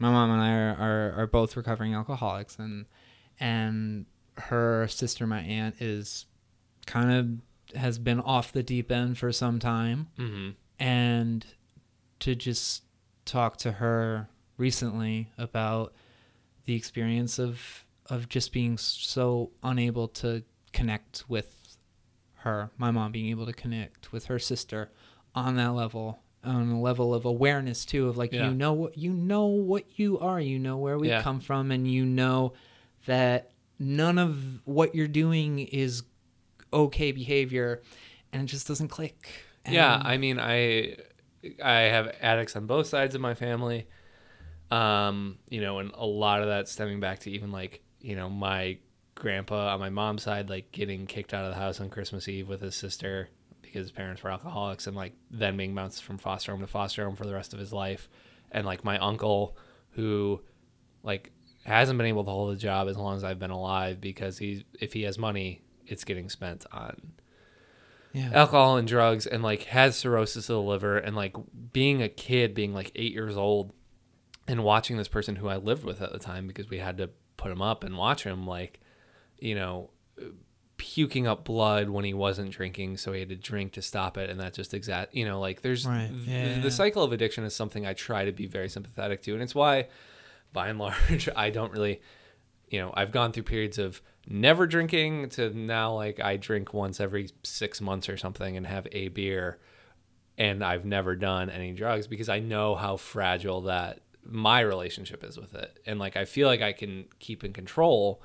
my 0.00 0.10
mom 0.10 0.30
and 0.30 0.40
I 0.40 0.52
are, 0.52 0.76
are, 0.78 1.22
are 1.22 1.26
both 1.26 1.56
recovering 1.56 1.94
alcoholics 1.94 2.58
and 2.58 2.86
and 3.38 4.06
her 4.36 4.88
sister, 4.88 5.26
my 5.26 5.40
aunt, 5.40 5.76
is 5.80 6.26
kind 6.86 7.12
of 7.12 7.76
has 7.78 7.98
been 7.98 8.18
off 8.18 8.52
the 8.52 8.62
deep 8.62 8.90
end 8.90 9.18
for 9.18 9.30
some 9.30 9.58
time. 9.58 10.08
mm-hmm. 10.18 10.50
And 10.78 11.46
to 12.20 12.34
just 12.34 12.84
talk 13.26 13.58
to 13.58 13.72
her 13.72 14.28
recently 14.60 15.30
about 15.38 15.92
the 16.66 16.74
experience 16.74 17.38
of 17.38 17.84
of 18.06 18.28
just 18.28 18.52
being 18.52 18.76
so 18.76 19.50
unable 19.62 20.08
to 20.08 20.42
connect 20.72 21.24
with 21.28 21.76
her, 22.34 22.70
my 22.76 22.90
mom 22.90 23.12
being 23.12 23.28
able 23.30 23.46
to 23.46 23.52
connect 23.52 24.12
with 24.12 24.26
her 24.26 24.38
sister 24.38 24.90
on 25.34 25.54
that 25.56 25.68
level, 25.74 26.18
on 26.42 26.70
a 26.70 26.80
level 26.80 27.14
of 27.14 27.24
awareness 27.24 27.84
too, 27.84 28.08
of 28.08 28.16
like 28.16 28.32
Yeah. 28.32 28.48
you 28.48 28.54
know 28.54 28.72
what 28.72 28.98
you 28.98 29.12
know 29.12 29.46
what 29.46 29.84
you 29.98 30.18
are, 30.18 30.40
you 30.40 30.58
know 30.58 30.76
where 30.76 30.98
we 30.98 31.08
Yeah. 31.08 31.22
come 31.22 31.40
from, 31.40 31.70
and 31.70 31.90
you 31.90 32.04
know 32.04 32.52
that 33.06 33.50
none 33.78 34.18
of 34.18 34.60
what 34.66 34.94
you're 34.94 35.08
doing 35.08 35.60
is 35.60 36.02
okay 36.72 37.12
behavior, 37.12 37.80
and 38.32 38.42
it 38.42 38.46
just 38.46 38.66
doesn't 38.68 38.88
click. 38.88 39.28
Yeah, 39.68 40.00
I 40.04 40.16
mean, 40.16 40.38
I 40.40 40.96
I 41.62 41.80
have 41.94 42.14
addicts 42.20 42.56
on 42.56 42.66
both 42.66 42.86
sides 42.88 43.14
of 43.14 43.20
my 43.20 43.34
family. 43.34 43.86
Um, 44.70 45.38
you 45.48 45.60
know, 45.60 45.78
and 45.80 45.90
a 45.94 46.06
lot 46.06 46.42
of 46.42 46.48
that 46.48 46.68
stemming 46.68 47.00
back 47.00 47.20
to 47.20 47.30
even 47.30 47.50
like, 47.50 47.82
you 48.00 48.14
know, 48.16 48.28
my 48.30 48.78
grandpa 49.16 49.74
on 49.74 49.80
my 49.80 49.90
mom's 49.90 50.22
side, 50.22 50.48
like 50.48 50.70
getting 50.72 51.06
kicked 51.06 51.34
out 51.34 51.44
of 51.44 51.50
the 51.50 51.60
house 51.60 51.80
on 51.80 51.90
Christmas 51.90 52.28
Eve 52.28 52.48
with 52.48 52.60
his 52.60 52.74
sister 52.76 53.28
because 53.62 53.82
his 53.82 53.92
parents 53.92 54.22
were 54.22 54.30
alcoholics 54.30 54.86
and 54.86 54.96
like 54.96 55.12
then 55.30 55.56
being 55.56 55.74
bounced 55.74 56.02
from 56.04 56.18
foster 56.18 56.52
home 56.52 56.60
to 56.60 56.66
foster 56.66 57.04
home 57.04 57.16
for 57.16 57.26
the 57.26 57.34
rest 57.34 57.52
of 57.52 57.58
his 57.58 57.72
life. 57.72 58.08
And 58.52 58.64
like 58.66 58.84
my 58.84 58.98
uncle 58.98 59.56
who 59.90 60.40
like 61.02 61.32
hasn't 61.64 61.98
been 61.98 62.06
able 62.06 62.24
to 62.24 62.30
hold 62.30 62.54
a 62.54 62.56
job 62.58 62.88
as 62.88 62.96
long 62.96 63.16
as 63.16 63.24
I've 63.24 63.38
been 63.38 63.50
alive 63.50 64.00
because 64.00 64.38
he's 64.38 64.62
if 64.80 64.92
he 64.92 65.02
has 65.02 65.18
money, 65.18 65.62
it's 65.86 66.04
getting 66.04 66.28
spent 66.30 66.64
on 66.72 67.12
Yeah. 68.12 68.30
alcohol 68.32 68.76
and 68.76 68.88
drugs 68.88 69.26
and 69.26 69.42
like 69.42 69.64
has 69.64 69.96
cirrhosis 69.96 70.48
of 70.48 70.54
the 70.56 70.62
liver 70.62 70.96
and 70.98 71.14
like 71.14 71.36
being 71.72 72.02
a 72.02 72.08
kid 72.08 72.54
being 72.54 72.72
like 72.72 72.90
eight 72.94 73.12
years 73.12 73.36
old 73.36 73.72
and 74.50 74.64
watching 74.64 74.96
this 74.96 75.08
person 75.08 75.36
who 75.36 75.48
i 75.48 75.56
lived 75.56 75.84
with 75.84 76.02
at 76.02 76.12
the 76.12 76.18
time 76.18 76.46
because 76.46 76.68
we 76.68 76.78
had 76.78 76.96
to 76.98 77.08
put 77.36 77.50
him 77.50 77.62
up 77.62 77.84
and 77.84 77.96
watch 77.96 78.24
him 78.24 78.46
like 78.46 78.80
you 79.38 79.54
know 79.54 79.90
puking 80.76 81.26
up 81.26 81.44
blood 81.44 81.90
when 81.90 82.04
he 82.04 82.14
wasn't 82.14 82.50
drinking 82.50 82.96
so 82.96 83.12
he 83.12 83.20
had 83.20 83.28
to 83.28 83.36
drink 83.36 83.72
to 83.72 83.82
stop 83.82 84.16
it 84.16 84.30
and 84.30 84.40
that 84.40 84.54
just 84.54 84.72
exact 84.72 85.14
you 85.14 85.26
know 85.26 85.38
like 85.38 85.60
there's 85.60 85.86
Right. 85.86 86.10
Yeah. 86.26 86.58
the 86.60 86.70
cycle 86.70 87.02
of 87.02 87.12
addiction 87.12 87.44
is 87.44 87.54
something 87.54 87.86
i 87.86 87.92
try 87.92 88.24
to 88.24 88.32
be 88.32 88.46
very 88.46 88.68
sympathetic 88.68 89.22
to 89.24 89.34
and 89.34 89.42
it's 89.42 89.54
why 89.54 89.88
by 90.54 90.68
and 90.68 90.78
large 90.84 91.28
i 91.36 91.50
don't 91.50 91.70
really 91.72 92.00
you 92.68 92.80
know 92.80 92.92
i've 92.94 93.12
gone 93.12 93.30
through 93.32 93.42
periods 93.42 93.76
of 93.78 94.00
never 94.26 94.66
drinking 94.66 95.28
to 95.30 95.50
now 95.56 95.92
like 95.94 96.18
i 96.18 96.36
drink 96.38 96.72
once 96.72 96.98
every 96.98 97.28
six 97.42 97.80
months 97.82 98.08
or 98.08 98.16
something 98.16 98.56
and 98.56 98.66
have 98.66 98.86
a 98.92 99.08
beer 99.08 99.58
and 100.38 100.64
i've 100.64 100.86
never 100.86 101.14
done 101.14 101.50
any 101.50 101.72
drugs 101.72 102.06
because 102.06 102.30
i 102.30 102.38
know 102.38 102.74
how 102.74 102.96
fragile 102.96 103.62
that 103.62 104.00
my 104.24 104.60
relationship 104.60 105.24
is 105.24 105.38
with 105.38 105.54
it 105.54 105.78
and 105.86 105.98
like 105.98 106.16
i 106.16 106.24
feel 106.24 106.46
like 106.46 106.60
i 106.62 106.72
can 106.72 107.04
keep 107.18 107.42
in 107.44 107.52
control 107.52 108.22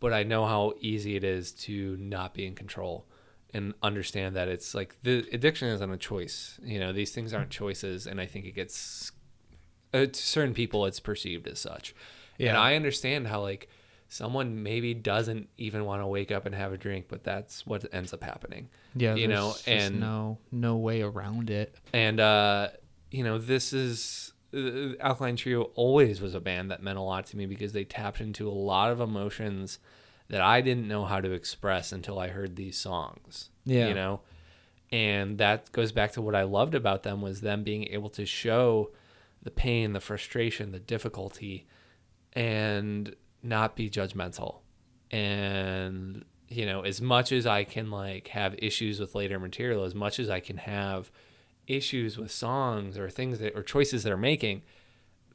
but 0.00 0.12
i 0.12 0.22
know 0.22 0.44
how 0.46 0.72
easy 0.80 1.16
it 1.16 1.24
is 1.24 1.52
to 1.52 1.96
not 1.98 2.32
be 2.34 2.46
in 2.46 2.54
control 2.54 3.06
and 3.54 3.74
understand 3.82 4.34
that 4.36 4.48
it's 4.48 4.74
like 4.74 4.96
the 5.02 5.26
addiction 5.32 5.68
isn't 5.68 5.90
a 5.90 5.96
choice 5.96 6.58
you 6.64 6.78
know 6.78 6.92
these 6.92 7.10
things 7.12 7.34
aren't 7.34 7.50
choices 7.50 8.06
and 8.06 8.20
i 8.20 8.26
think 8.26 8.44
it 8.46 8.52
gets 8.54 9.12
uh, 9.94 10.06
to 10.06 10.14
certain 10.14 10.54
people 10.54 10.86
it's 10.86 11.00
perceived 11.00 11.46
as 11.48 11.58
such 11.58 11.94
Yeah. 12.38 12.50
and 12.50 12.58
i 12.58 12.76
understand 12.76 13.26
how 13.28 13.42
like 13.42 13.68
someone 14.08 14.62
maybe 14.62 14.92
doesn't 14.94 15.48
even 15.56 15.84
want 15.86 16.02
to 16.02 16.06
wake 16.06 16.30
up 16.30 16.44
and 16.46 16.54
have 16.54 16.72
a 16.72 16.76
drink 16.78 17.06
but 17.08 17.24
that's 17.24 17.66
what 17.66 17.84
ends 17.92 18.12
up 18.12 18.22
happening 18.22 18.68
Yeah, 18.94 19.14
you 19.16 19.26
know 19.28 19.54
and 19.66 20.00
no 20.00 20.38
no 20.50 20.76
way 20.76 21.02
around 21.02 21.50
it. 21.50 21.74
and 21.92 22.20
uh 22.20 22.68
you 23.10 23.24
know 23.24 23.38
this 23.38 23.72
is 23.72 24.32
uh, 24.54 24.94
alkaline 25.00 25.36
trio 25.36 25.62
always 25.74 26.20
was 26.20 26.34
a 26.34 26.40
band 26.40 26.70
that 26.70 26.82
meant 26.82 26.98
a 26.98 27.02
lot 27.02 27.26
to 27.26 27.36
me 27.36 27.46
because 27.46 27.72
they 27.72 27.84
tapped 27.84 28.20
into 28.20 28.48
a 28.48 28.50
lot 28.52 28.90
of 28.90 29.00
emotions 29.00 29.78
that 30.28 30.40
i 30.40 30.60
didn't 30.60 30.86
know 30.88 31.04
how 31.04 31.20
to 31.20 31.32
express 31.32 31.92
until 31.92 32.18
i 32.18 32.28
heard 32.28 32.56
these 32.56 32.76
songs 32.76 33.50
Yeah. 33.64 33.88
you 33.88 33.94
know 33.94 34.20
and 34.90 35.38
that 35.38 35.72
goes 35.72 35.90
back 35.92 36.12
to 36.12 36.22
what 36.22 36.34
i 36.34 36.42
loved 36.42 36.74
about 36.74 37.02
them 37.02 37.20
was 37.22 37.40
them 37.40 37.62
being 37.62 37.88
able 37.88 38.10
to 38.10 38.26
show 38.26 38.90
the 39.42 39.50
pain 39.50 39.92
the 39.92 40.00
frustration 40.00 40.70
the 40.72 40.78
difficulty 40.80 41.66
and 42.34 43.14
not 43.42 43.74
be 43.76 43.90
judgmental 43.90 44.60
and 45.10 46.24
you 46.48 46.66
know 46.66 46.82
as 46.82 47.00
much 47.00 47.32
as 47.32 47.46
i 47.46 47.64
can 47.64 47.90
like 47.90 48.28
have 48.28 48.54
issues 48.58 48.98
with 49.00 49.14
later 49.14 49.38
material 49.38 49.84
as 49.84 49.94
much 49.94 50.18
as 50.18 50.28
i 50.30 50.40
can 50.40 50.56
have 50.58 51.10
issues 51.66 52.18
with 52.18 52.30
songs 52.30 52.98
or 52.98 53.08
things 53.08 53.38
that 53.38 53.56
or 53.56 53.62
choices 53.62 54.02
they're 54.02 54.16
making 54.16 54.62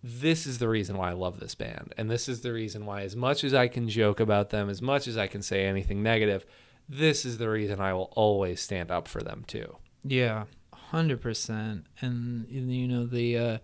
this 0.03 0.45
is 0.45 0.59
the 0.59 0.69
reason 0.69 0.97
why 0.97 1.09
i 1.09 1.13
love 1.13 1.39
this 1.39 1.55
band 1.55 1.93
and 1.97 2.09
this 2.09 2.29
is 2.29 2.41
the 2.41 2.53
reason 2.53 2.85
why 2.85 3.01
as 3.01 3.15
much 3.15 3.43
as 3.43 3.53
i 3.53 3.67
can 3.67 3.89
joke 3.89 4.19
about 4.19 4.49
them 4.49 4.69
as 4.69 4.81
much 4.81 5.07
as 5.07 5.17
i 5.17 5.25
can 5.27 5.41
say 5.41 5.65
anything 5.65 6.03
negative 6.03 6.45
this 6.87 7.25
is 7.25 7.37
the 7.37 7.49
reason 7.49 7.79
i 7.81 7.93
will 7.93 8.11
always 8.15 8.61
stand 8.61 8.91
up 8.91 9.07
for 9.07 9.21
them 9.21 9.43
too 9.47 9.75
Yeah, 10.03 10.45
hundred 10.73 11.21
percent. 11.21 11.85
And 11.99 12.45
you 12.49 12.87
know 12.87 13.05
the, 13.05 13.37
uh, 13.37 13.57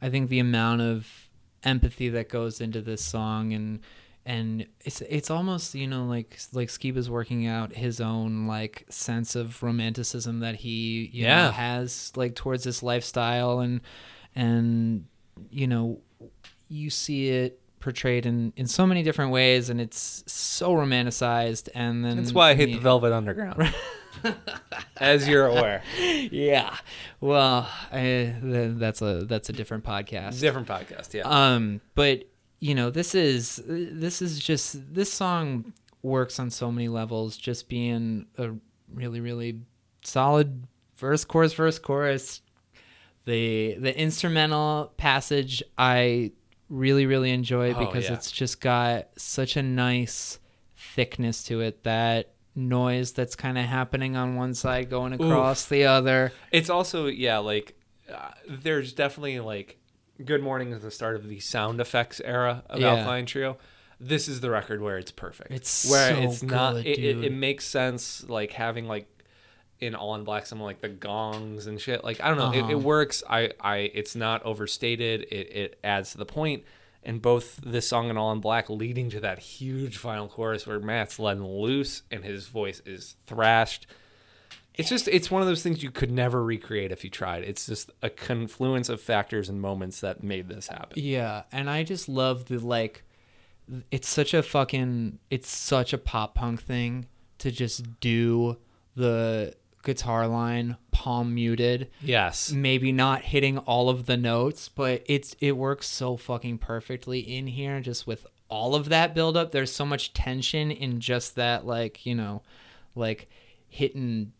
I 0.00 0.08
think 0.08 0.30
the 0.30 0.38
amount 0.38 0.80
of 0.80 1.28
empathy 1.62 2.08
that 2.08 2.30
goes 2.30 2.60
into 2.60 2.80
this 2.80 3.04
song, 3.04 3.52
and 3.52 3.80
and 4.26 4.66
it's 4.84 5.00
it's 5.02 5.30
almost 5.30 5.74
you 5.74 5.86
know 5.86 6.04
like 6.04 6.38
like 6.52 6.68
Skiba's 6.68 7.08
working 7.10 7.46
out 7.46 7.72
his 7.74 8.00
own 8.00 8.46
like 8.46 8.84
sense 8.90 9.34
of 9.34 9.62
romanticism 9.62 10.40
that 10.40 10.56
he 10.56 11.10
you 11.12 11.24
Yeah. 11.24 11.46
know, 11.46 11.50
has 11.52 12.12
like 12.16 12.34
towards 12.34 12.64
this 12.64 12.82
lifestyle, 12.82 13.60
and 13.60 13.80
and 14.34 15.06
you 15.50 15.66
know 15.66 16.00
you 16.68 16.90
see 16.90 17.28
it 17.30 17.58
portrayed 17.80 18.26
in 18.26 18.52
in 18.56 18.66
so 18.66 18.86
many 18.86 19.02
different 19.02 19.32
ways, 19.32 19.70
and 19.70 19.80
it's 19.80 20.22
so 20.26 20.72
romanticized, 20.74 21.68
and 21.74 22.04
then 22.04 22.16
that's 22.18 22.32
why 22.32 22.50
i 22.50 22.54
hate 22.54 22.72
the 22.74 22.78
velvet 22.78 23.10
underground 23.12 23.72
as 24.98 25.26
you're 25.26 25.46
aware 25.46 25.82
yeah. 26.30 26.76
Well, 27.20 27.68
I, 27.92 28.34
that's 28.42 29.00
a 29.02 29.24
that's 29.24 29.48
a 29.48 29.52
different 29.52 29.84
podcast. 29.84 30.40
different 30.40 30.68
podcast 30.68 31.14
yeah 31.14 31.22
Um, 31.24 31.80
but 31.94 32.24
you 32.60 32.74
know, 32.74 32.90
this 32.90 33.14
is 33.14 33.60
this 33.66 34.22
is 34.22 34.38
just 34.38 34.94
this 34.94 35.12
song 35.12 35.72
works 36.02 36.38
on 36.38 36.50
so 36.50 36.70
many 36.70 36.88
levels. 36.88 37.36
Just 37.36 37.68
being 37.68 38.26
a 38.38 38.50
really 38.92 39.20
really 39.20 39.60
solid 40.02 40.66
verse, 40.96 41.24
chorus, 41.24 41.54
verse, 41.54 41.78
chorus. 41.78 42.42
The 43.24 43.74
the 43.78 43.98
instrumental 43.98 44.92
passage 44.96 45.62
I 45.76 46.32
really 46.68 47.06
really 47.06 47.30
enjoy 47.32 47.74
Oh, 47.74 47.86
because 47.86 48.04
yeah. 48.04 48.14
it's 48.14 48.30
just 48.30 48.60
got 48.60 49.08
such 49.16 49.56
a 49.56 49.62
nice 49.62 50.38
thickness 50.76 51.42
to 51.44 51.60
it 51.60 51.82
that 51.84 52.32
noise 52.54 53.12
that's 53.12 53.36
kind 53.36 53.58
of 53.58 53.64
happening 53.64 54.16
on 54.16 54.36
one 54.36 54.54
side 54.54 54.88
going 54.90 55.12
across 55.12 55.66
the 55.66 55.84
other 55.84 56.32
It's 56.50 56.70
also 56.70 57.06
yeah, 57.06 57.38
like 57.38 57.74
uh, 58.12 58.30
there's 58.48 58.92
definitely 58.92 59.40
like 59.40 59.78
Good 60.24 60.42
Morning 60.42 60.72
is 60.72 60.82
the 60.82 60.90
start 60.90 61.16
of 61.16 61.28
the 61.28 61.40
sound 61.40 61.80
effects 61.80 62.20
era 62.24 62.62
of 62.68 62.80
Yeah. 62.80 62.94
Alkaline 62.94 63.26
Trio. 63.26 63.56
This 63.98 64.28
is 64.28 64.40
the 64.40 64.50
record 64.50 64.80
where 64.80 64.98
it's 64.98 65.10
perfect. 65.10 65.50
It's 65.50 65.90
where 65.90 66.14
so 66.14 66.20
it's 66.22 66.42
not. 66.42 66.74
good, 66.74 66.86
It, 66.86 66.98
it, 66.98 67.12
dude. 67.14 67.24
it 67.24 67.32
makes 67.32 67.64
sense 67.66 68.28
like 68.28 68.52
having 68.52 68.86
like 68.86 69.06
in 69.78 69.94
All 69.94 70.14
in 70.14 70.24
Black 70.24 70.46
some 70.46 70.60
like 70.60 70.80
the 70.80 70.88
gongs 70.88 71.66
and 71.66 71.80
shit. 71.80 72.02
Like 72.04 72.20
I 72.22 72.28
don't 72.28 72.38
know, 72.38 72.52
it, 72.52 72.62
Uh-huh. 72.62 72.72
it 72.72 72.80
works. 72.80 73.22
I 73.28 73.50
I 73.60 73.76
it's 73.94 74.14
not 74.16 74.42
overstated. 74.44 75.22
It 75.30 75.52
it 75.54 75.78
adds 75.84 76.12
to 76.12 76.18
the 76.18 76.26
point. 76.26 76.64
And 77.02 77.22
both 77.22 77.56
this 77.64 77.88
song 77.88 78.10
and 78.10 78.18
All 78.18 78.30
in 78.32 78.40
Black 78.40 78.68
leading 78.68 79.08
to 79.10 79.20
that 79.20 79.38
huge 79.38 79.96
final 79.96 80.28
chorus 80.28 80.66
where 80.66 80.78
Matt's 80.78 81.18
letting 81.18 81.42
loose 81.46 82.02
and 82.10 82.22
his 82.24 82.46
voice 82.48 82.82
is 82.84 83.16
thrashed 83.26 83.86
it's 84.80 84.88
just 84.88 85.08
it's 85.08 85.30
one 85.30 85.42
of 85.42 85.48
those 85.48 85.62
things 85.62 85.82
you 85.82 85.90
could 85.90 86.10
never 86.10 86.42
recreate 86.42 86.90
if 86.90 87.04
you 87.04 87.10
tried. 87.10 87.44
It's 87.44 87.66
just 87.66 87.90
a 88.02 88.10
confluence 88.10 88.88
of 88.88 89.00
factors 89.00 89.48
and 89.48 89.60
moments 89.60 90.00
that 90.00 90.22
made 90.22 90.48
this 90.48 90.68
happen. 90.68 90.94
Yeah, 90.96 91.42
and 91.52 91.70
I 91.70 91.84
just 91.84 92.08
love 92.08 92.46
the 92.46 92.58
like 92.58 93.04
it's 93.90 94.08
such 94.08 94.34
a 94.34 94.42
fucking 94.42 95.18
it's 95.30 95.48
such 95.48 95.92
a 95.92 95.98
pop 95.98 96.34
punk 96.34 96.62
thing 96.62 97.06
to 97.38 97.50
just 97.50 98.00
do 98.00 98.56
the 98.96 99.54
guitar 99.82 100.26
line 100.26 100.76
palm 100.90 101.34
muted, 101.34 101.90
yes. 102.02 102.52
Maybe 102.52 102.92
not 102.92 103.22
hitting 103.22 103.58
all 103.58 103.88
of 103.88 104.06
the 104.06 104.16
notes, 104.16 104.68
but 104.68 105.02
it's 105.06 105.34
it 105.40 105.56
works 105.56 105.86
so 105.86 106.16
fucking 106.16 106.58
perfectly 106.58 107.20
in 107.20 107.46
here 107.46 107.80
just 107.80 108.06
with 108.06 108.26
all 108.48 108.74
of 108.74 108.88
that 108.88 109.14
build 109.14 109.36
up. 109.36 109.52
There's 109.52 109.72
so 109.72 109.86
much 109.86 110.12
tension 110.12 110.70
in 110.70 111.00
just 111.00 111.36
that 111.36 111.64
like, 111.64 112.04
you 112.04 112.14
know, 112.14 112.42
like 112.94 113.28
hitting 113.68 114.32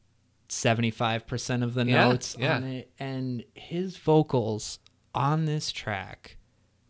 75% 0.50 1.62
of 1.62 1.74
the 1.74 1.84
Yeah, 1.86 2.08
notes 2.08 2.36
yeah. 2.38 2.56
on 2.56 2.64
it 2.64 2.90
and 2.98 3.44
his 3.54 3.96
vocals 3.96 4.78
on 5.14 5.44
this 5.46 5.72
track 5.72 6.36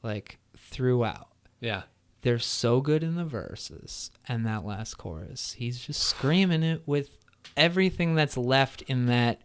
like 0.02 0.38
throughout. 0.56 1.28
Yeah. 1.60 1.82
They're 2.22 2.38
so 2.38 2.80
good 2.80 3.02
in 3.02 3.16
the 3.16 3.24
verses 3.24 4.10
and 4.28 4.44
that 4.46 4.64
last 4.64 4.94
chorus. 4.94 5.52
He's 5.58 5.80
just 5.80 6.02
screaming 6.02 6.62
it 6.62 6.82
with 6.86 7.10
everything 7.56 8.14
that's 8.14 8.36
left 8.36 8.82
in 8.82 9.06
that 9.06 9.40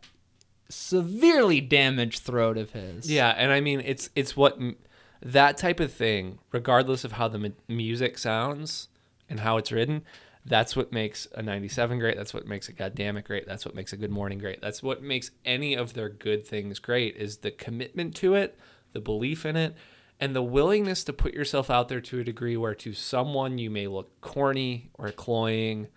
severely 0.70 1.62
damaged 1.62 2.24
throat 2.24 2.58
of 2.58 2.72
his. 2.72 3.10
Yeah 3.10 3.30
and 3.38 3.52
i 3.52 3.60
mean 3.62 3.82
it's 3.86 4.10
it's 4.16 4.36
what 4.36 4.56
m- 4.58 4.76
that 5.22 5.58
type 5.58 5.80
of 5.80 5.92
thing 5.94 6.40
regardless 6.52 7.04
of 7.04 7.14
how 7.14 7.28
the 7.28 7.38
mu- 7.38 7.52
music 7.68 8.18
sounds 8.18 8.90
and 9.30 9.40
how 9.42 9.58
it's 9.58 9.72
written 9.72 10.04
that's 10.48 10.76
what 10.76 10.92
makes 10.92 11.28
a 11.34 11.42
97 11.42 11.98
great 12.00 12.16
that's 12.16 12.34
what 12.34 12.46
makes 12.48 12.70
a 12.70 12.72
goddamn 12.74 13.18
it 13.18 13.26
great 13.26 13.48
that's 13.48 13.66
what 13.66 13.74
makes 13.76 13.94
a 13.94 13.98
good 13.98 14.12
morning 14.12 14.38
great 14.38 14.62
that's 14.62 14.84
what 14.84 15.02
makes 15.02 15.32
any 15.44 15.74
of 15.76 15.94
their 15.94 16.10
good 16.10 16.46
things 16.46 16.78
great 16.80 17.16
is 17.18 17.38
the 17.38 17.52
commitment 17.52 18.16
to 18.16 18.36
it 18.36 18.58
the 18.94 19.00
belief 19.00 19.46
in 19.46 19.56
it 19.56 19.76
and 20.20 20.36
the 20.36 20.44
willingness 20.44 21.04
to 21.04 21.12
put 21.12 21.34
yourself 21.34 21.70
out 21.70 21.90
there 21.90 22.00
to 22.00 22.20
a 22.20 22.24
degree 22.24 22.56
where 22.56 22.76
to 22.76 22.94
someone 22.94 23.58
you 23.58 23.70
may 23.70 23.88
look 23.88 24.22
corny 24.22 24.90
or 24.94 25.12
cloying 25.12 25.88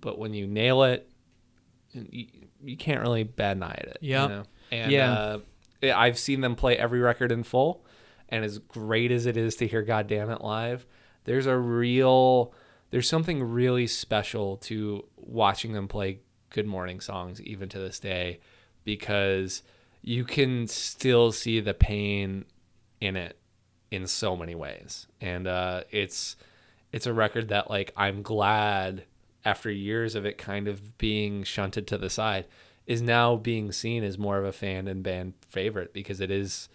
but 0.00 0.18
when 0.18 0.34
you 0.34 0.46
nail 0.46 0.82
it 0.82 1.10
you, 1.92 2.26
you 2.62 2.76
can't 2.76 3.00
really 3.00 3.24
bad 3.24 3.62
eye 3.62 3.74
at 3.78 3.88
it 3.88 3.98
Yeah. 4.02 4.22
you 4.24 4.28
know? 4.28 4.42
and 4.70 4.92
Yeah. 4.92 5.12
uh, 5.12 5.38
I've 5.94 6.18
seen 6.18 6.40
them 6.42 6.56
play 6.56 6.76
every 6.76 6.98
record 7.00 7.30
in 7.32 7.44
full, 7.44 7.84
and 8.28 8.44
as 8.44 8.58
great 8.58 9.12
as 9.12 9.26
it 9.26 9.36
is 9.36 9.54
to 9.56 9.66
hear 9.66 9.82
Goddamn 9.82 10.28
It" 10.28 10.40
live, 10.42 10.84
there's 11.22 11.46
a 11.46 11.56
real 11.56 12.52
there's 12.90 13.08
something 13.08 13.42
really 13.42 13.86
special 13.86 14.56
to 14.58 15.04
watching 15.16 15.72
them 15.72 15.88
play 15.88 16.20
Good 16.50 16.66
Morning 16.66 17.00
songs 17.00 17.40
even 17.42 17.68
to 17.70 17.78
this 17.78 17.98
day 17.98 18.40
because 18.84 19.62
you 20.02 20.24
can 20.24 20.66
still 20.66 21.32
see 21.32 21.60
the 21.60 21.74
pain 21.74 22.44
in 23.00 23.16
it 23.16 23.38
in 23.90 24.06
so 24.06 24.36
many 24.36 24.54
ways. 24.54 25.06
And 25.20 25.46
uh, 25.46 25.82
it's 25.90 26.36
it's 26.92 27.06
a 27.06 27.12
record 27.12 27.48
that 27.48 27.68
like 27.70 27.92
I'm 27.96 28.22
glad 28.22 29.04
after 29.44 29.70
years 29.70 30.14
of 30.14 30.24
it 30.24 30.38
kind 30.38 30.68
of 30.68 30.96
being 30.98 31.44
shunted 31.44 31.86
to 31.88 31.98
the 31.98 32.10
side 32.10 32.46
is 32.86 33.02
now 33.02 33.36
being 33.36 33.70
seen 33.70 34.02
as 34.02 34.18
more 34.18 34.38
of 34.38 34.44
a 34.44 34.52
fan 34.52 34.88
and 34.88 35.02
band 35.02 35.34
favorite 35.48 35.92
because 35.92 36.20
it 36.20 36.30
is 36.30 36.68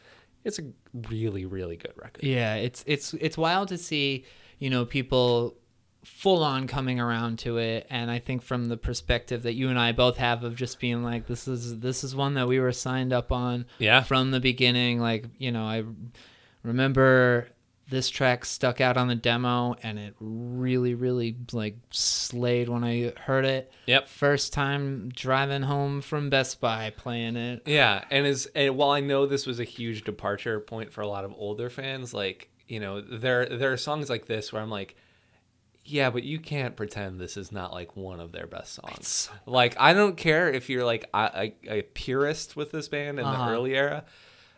it's 0.43 0.59
a 0.59 0.63
really 1.09 1.45
really 1.45 1.75
good 1.75 1.93
record. 1.95 2.23
Yeah, 2.23 2.55
it's 2.55 2.83
it's 2.85 3.13
it's 3.15 3.37
wild 3.37 3.69
to 3.69 3.77
see, 3.77 4.25
you 4.59 4.69
know, 4.69 4.85
people 4.85 5.55
full 6.03 6.43
on 6.43 6.67
coming 6.67 6.99
around 6.99 7.39
to 7.39 7.57
it 7.57 7.87
and 7.89 8.11
I 8.11 8.19
think 8.19 8.41
from 8.41 8.67
the 8.67 8.75
perspective 8.77 9.43
that 9.43 9.53
you 9.53 9.69
and 9.69 9.79
I 9.79 9.91
both 9.93 10.17
have 10.17 10.43
of 10.43 10.55
just 10.55 10.79
being 10.79 11.01
like 11.03 11.27
this 11.27 11.47
is 11.47 11.79
this 11.79 12.03
is 12.03 12.15
one 12.15 12.33
that 12.33 12.47
we 12.47 12.59
were 12.59 12.71
signed 12.73 13.13
up 13.13 13.31
on 13.31 13.65
Yeah. 13.79 14.01
from 14.03 14.31
the 14.31 14.39
beginning 14.39 14.99
like, 14.99 15.25
you 15.37 15.51
know, 15.51 15.63
I 15.63 15.83
remember 16.63 17.49
this 17.89 18.09
track 18.09 18.45
stuck 18.45 18.79
out 18.81 18.97
on 18.97 19.07
the 19.07 19.15
demo 19.15 19.75
and 19.83 19.99
it 19.99 20.15
really 20.19 20.95
really 20.95 21.35
like 21.51 21.75
slayed 21.91 22.69
when 22.69 22.83
I 22.83 23.13
heard 23.17 23.45
it. 23.45 23.71
Yep. 23.85 24.07
First 24.07 24.53
time 24.53 25.09
driving 25.09 25.63
home 25.63 26.01
from 26.01 26.29
Best 26.29 26.59
Buy 26.61 26.91
playing 26.95 27.35
it. 27.35 27.63
Yeah, 27.65 28.03
and 28.09 28.25
as 28.25 28.47
and 28.55 28.77
while 28.77 28.91
I 28.91 29.01
know 29.01 29.25
this 29.25 29.45
was 29.45 29.59
a 29.59 29.63
huge 29.65 30.03
departure 30.03 30.59
point 30.59 30.91
for 30.93 31.01
a 31.01 31.07
lot 31.07 31.25
of 31.25 31.33
older 31.37 31.69
fans, 31.69 32.13
like 32.13 32.49
you 32.67 32.79
know, 32.79 33.01
there 33.01 33.45
there 33.45 33.73
are 33.73 33.77
songs 33.77 34.09
like 34.09 34.25
this 34.25 34.51
where 34.53 34.61
I'm 34.61 34.69
like, 34.71 34.95
yeah, 35.85 36.09
but 36.09 36.23
you 36.23 36.39
can't 36.39 36.75
pretend 36.75 37.19
this 37.19 37.35
is 37.37 37.51
not 37.51 37.73
like 37.73 37.95
one 37.97 38.19
of 38.19 38.31
their 38.31 38.47
best 38.47 38.73
songs. 38.73 39.29
like 39.45 39.75
I 39.79 39.93
don't 39.93 40.15
care 40.17 40.49
if 40.51 40.69
you're 40.69 40.85
like 40.85 41.09
a, 41.13 41.53
a, 41.67 41.77
a 41.79 41.81
purist 41.81 42.55
with 42.55 42.71
this 42.71 42.87
band 42.87 43.19
in 43.19 43.25
Uh-huh. 43.25 43.45
the 43.47 43.51
early 43.51 43.75
era. 43.75 44.05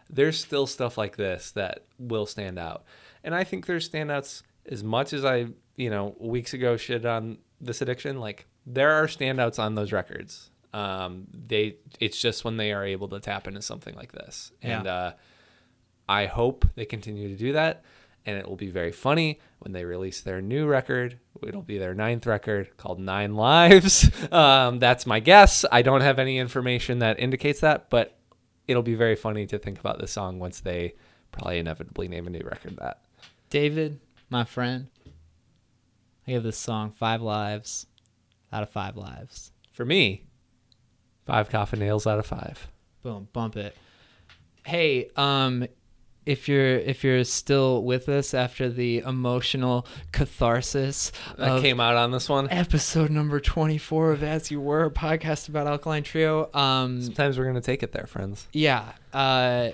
There's 0.09 0.39
still 0.39 0.67
stuff 0.67 0.97
like 0.99 1.15
this 1.17 1.51
that 1.51 1.85
will 1.97 2.27
stand 2.27 2.59
out, 2.59 2.83
and 3.23 3.33
I 3.33 3.43
think 3.43 3.65
there's 3.65 3.89
standouts 3.89 4.43
as 4.67 4.83
much 4.83 5.13
as 5.13 5.25
I 5.25 5.47
you 5.77 5.89
know 5.89 6.15
weeks 6.19 6.53
ago 6.53 6.77
shit 6.77 7.05
on 7.05 7.39
this 7.59 7.81
addiction. 7.81 8.19
Like 8.19 8.45
there 8.67 8.91
are 8.91 9.07
standouts 9.07 9.57
on 9.57 9.73
those 9.73 9.91
records. 9.91 10.51
Um, 10.75 11.25
they 11.33 11.77
it's 11.99 12.21
just 12.21 12.45
when 12.45 12.57
they 12.57 12.71
are 12.71 12.85
able 12.85 13.07
to 13.09 13.19
tap 13.19 13.47
into 13.47 13.63
something 13.63 13.95
like 13.95 14.11
this, 14.11 14.51
and 14.61 14.85
Yeah. 14.85 14.93
uh, 14.93 15.11
I 16.07 16.27
hope 16.27 16.65
they 16.75 16.85
continue 16.85 17.29
to 17.29 17.35
do 17.35 17.53
that. 17.53 17.83
And 18.25 18.37
it 18.37 18.47
will 18.47 18.55
be 18.55 18.71
very 18.71 18.91
funny 18.91 19.39
when 19.59 19.71
they 19.71 19.85
release 19.85 20.21
their 20.21 20.41
new 20.41 20.65
record. 20.65 21.19
It'll 21.43 21.61
be 21.61 21.77
their 21.77 21.93
ninth 21.93 22.25
record 22.25 22.75
called 22.77 22.99
Nine 22.99 23.35
Lives. 23.35 24.09
Um, 24.31 24.79
that's 24.79 25.05
my 25.05 25.19
guess. 25.19 25.63
I 25.71 25.81
don't 25.81 26.01
have 26.01 26.19
any 26.19 26.39
information 26.39 26.99
that 26.99 27.19
indicates 27.19 27.59
that, 27.61 27.89
but 27.89 28.17
it'll 28.67 28.83
be 28.83 28.95
very 28.95 29.15
funny 29.15 29.45
to 29.47 29.59
think 29.59 29.79
about 29.79 29.99
this 29.99 30.11
song 30.11 30.39
once 30.39 30.59
they 30.59 30.95
probably 31.31 31.59
inevitably 31.59 32.07
name 32.07 32.27
a 32.27 32.29
new 32.29 32.41
record 32.43 32.77
that. 32.77 33.01
David, 33.49 33.99
my 34.29 34.43
friend, 34.43 34.87
I 36.27 36.31
give 36.31 36.43
this 36.43 36.57
song 36.57 36.91
five 36.91 37.21
lives 37.21 37.85
out 38.51 38.63
of 38.63 38.69
five 38.69 38.97
lives. 38.97 39.51
For 39.71 39.85
me, 39.85 40.25
five 41.25 41.49
coffin 41.49 41.79
nails 41.79 42.07
out 42.07 42.19
of 42.19 42.25
five. 42.25 42.67
Boom, 43.03 43.27
bump 43.33 43.55
it. 43.55 43.75
Hey, 44.65 45.09
um, 45.15 45.67
if 46.25 46.47
you're 46.49 46.77
if 46.77 47.03
you're 47.03 47.23
still 47.23 47.83
with 47.83 48.09
us 48.09 48.33
after 48.33 48.69
the 48.69 48.99
emotional 48.99 49.85
catharsis 50.11 51.11
That 51.37 51.61
came 51.61 51.79
out 51.79 51.95
on 51.95 52.11
this 52.11 52.27
one. 52.29 52.49
episode 52.49 53.11
number 53.11 53.39
twenty 53.39 53.77
four 53.77 54.11
of 54.11 54.23
As 54.23 54.49
You 54.51 54.59
Were, 54.61 54.85
a 54.85 54.91
podcast 54.91 55.49
about 55.49 55.67
Alkaline 55.67 56.03
Trio, 56.03 56.49
um, 56.53 57.01
Sometimes 57.01 57.37
we're 57.37 57.45
gonna 57.45 57.61
take 57.61 57.83
it 57.83 57.91
there, 57.91 58.07
friends. 58.07 58.47
yeah 58.53 58.93
uh 59.13 59.69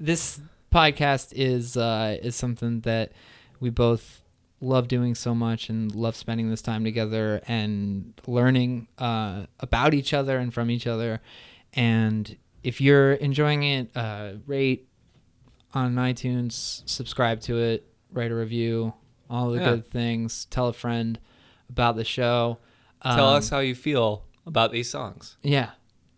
this 0.00 0.40
podcast 0.72 1.32
is 1.34 1.76
uh 1.76 2.16
is 2.22 2.34
something 2.34 2.80
that 2.80 3.12
we 3.60 3.70
both 3.70 4.22
love 4.60 4.88
doing 4.88 5.14
so 5.14 5.34
much 5.34 5.68
and 5.68 5.94
love 5.94 6.14
spending 6.16 6.48
this 6.50 6.62
time 6.62 6.82
together 6.84 7.40
and 7.46 8.14
learning 8.26 8.88
uh 8.98 9.44
about 9.60 9.92
each 9.94 10.12
other 10.14 10.38
and 10.38 10.52
from 10.54 10.70
each 10.70 10.86
other 10.86 11.20
and 11.74 12.36
if 12.62 12.80
you're 12.80 13.12
enjoying 13.14 13.62
it 13.64 13.90
uh 13.96 14.32
rate 14.46 14.88
on 15.74 15.94
iTunes 15.94 16.82
subscribe 16.86 17.40
to 17.40 17.58
it 17.58 17.86
write 18.12 18.30
a 18.30 18.34
review 18.34 18.92
all 19.30 19.50
the 19.50 19.58
Yeah. 19.58 19.70
good 19.70 19.86
things 19.90 20.46
tell 20.50 20.68
a 20.68 20.72
friend 20.72 21.18
about 21.70 21.96
the 21.96 22.04
show 22.04 22.58
Tell 23.02 23.28
Um, 23.30 23.36
us 23.38 23.48
how 23.48 23.58
you 23.58 23.74
feel 23.74 24.24
about 24.46 24.70
these 24.70 24.88
songs. 24.88 25.36
yeah. 25.42 25.70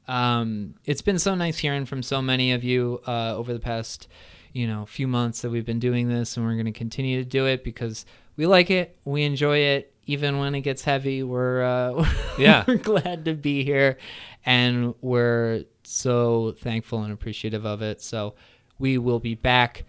Um, 0.06 0.74
it's 0.84 1.00
been 1.00 1.18
so 1.18 1.34
nice 1.34 1.56
hearing 1.56 1.86
from 1.86 2.02
so 2.02 2.20
many 2.20 2.52
of 2.52 2.62
you 2.62 3.00
uh, 3.06 3.34
over 3.34 3.54
the 3.54 3.58
past, 3.58 4.06
you 4.52 4.66
know, 4.66 4.84
few 4.84 5.08
months 5.08 5.40
that 5.40 5.48
we've 5.50 5.64
been 5.64 5.78
doing 5.78 6.08
this, 6.08 6.36
and 6.36 6.44
we're 6.44 6.52
going 6.54 6.66
to 6.66 6.72
continue 6.72 7.22
to 7.22 7.28
do 7.28 7.46
it 7.46 7.64
because 7.64 8.04
we 8.36 8.46
like 8.46 8.70
it, 8.70 8.98
we 9.06 9.22
enjoy 9.22 9.58
it, 9.60 9.94
even 10.04 10.38
when 10.38 10.54
it 10.54 10.60
gets 10.60 10.84
heavy. 10.84 11.22
We're 11.22 11.62
uh, 11.62 12.06
Yeah. 12.38 12.64
we're 12.68 12.76
glad 12.76 13.24
to 13.24 13.32
be 13.32 13.64
here, 13.64 13.96
and 14.44 14.94
we're 15.00 15.64
so 15.84 16.54
thankful 16.58 17.02
and 17.02 17.14
appreciative 17.14 17.64
of 17.64 17.80
it. 17.80 18.02
So 18.02 18.34
we 18.78 18.98
will 18.98 19.20
be 19.20 19.34
back 19.34 19.84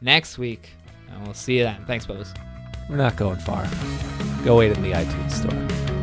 next 0.00 0.38
week, 0.38 0.70
and 1.10 1.24
we'll 1.24 1.34
see 1.34 1.58
you 1.58 1.64
then. 1.64 1.84
Thanks, 1.86 2.06
Bose. 2.06 2.32
We're 2.88 2.96
not 2.96 3.16
going 3.16 3.38
far. 3.38 3.68
Go 4.44 4.58
wait 4.58 4.72
in 4.72 4.82
the 4.82 4.92
iTunes 4.92 5.32
store. 5.32 5.97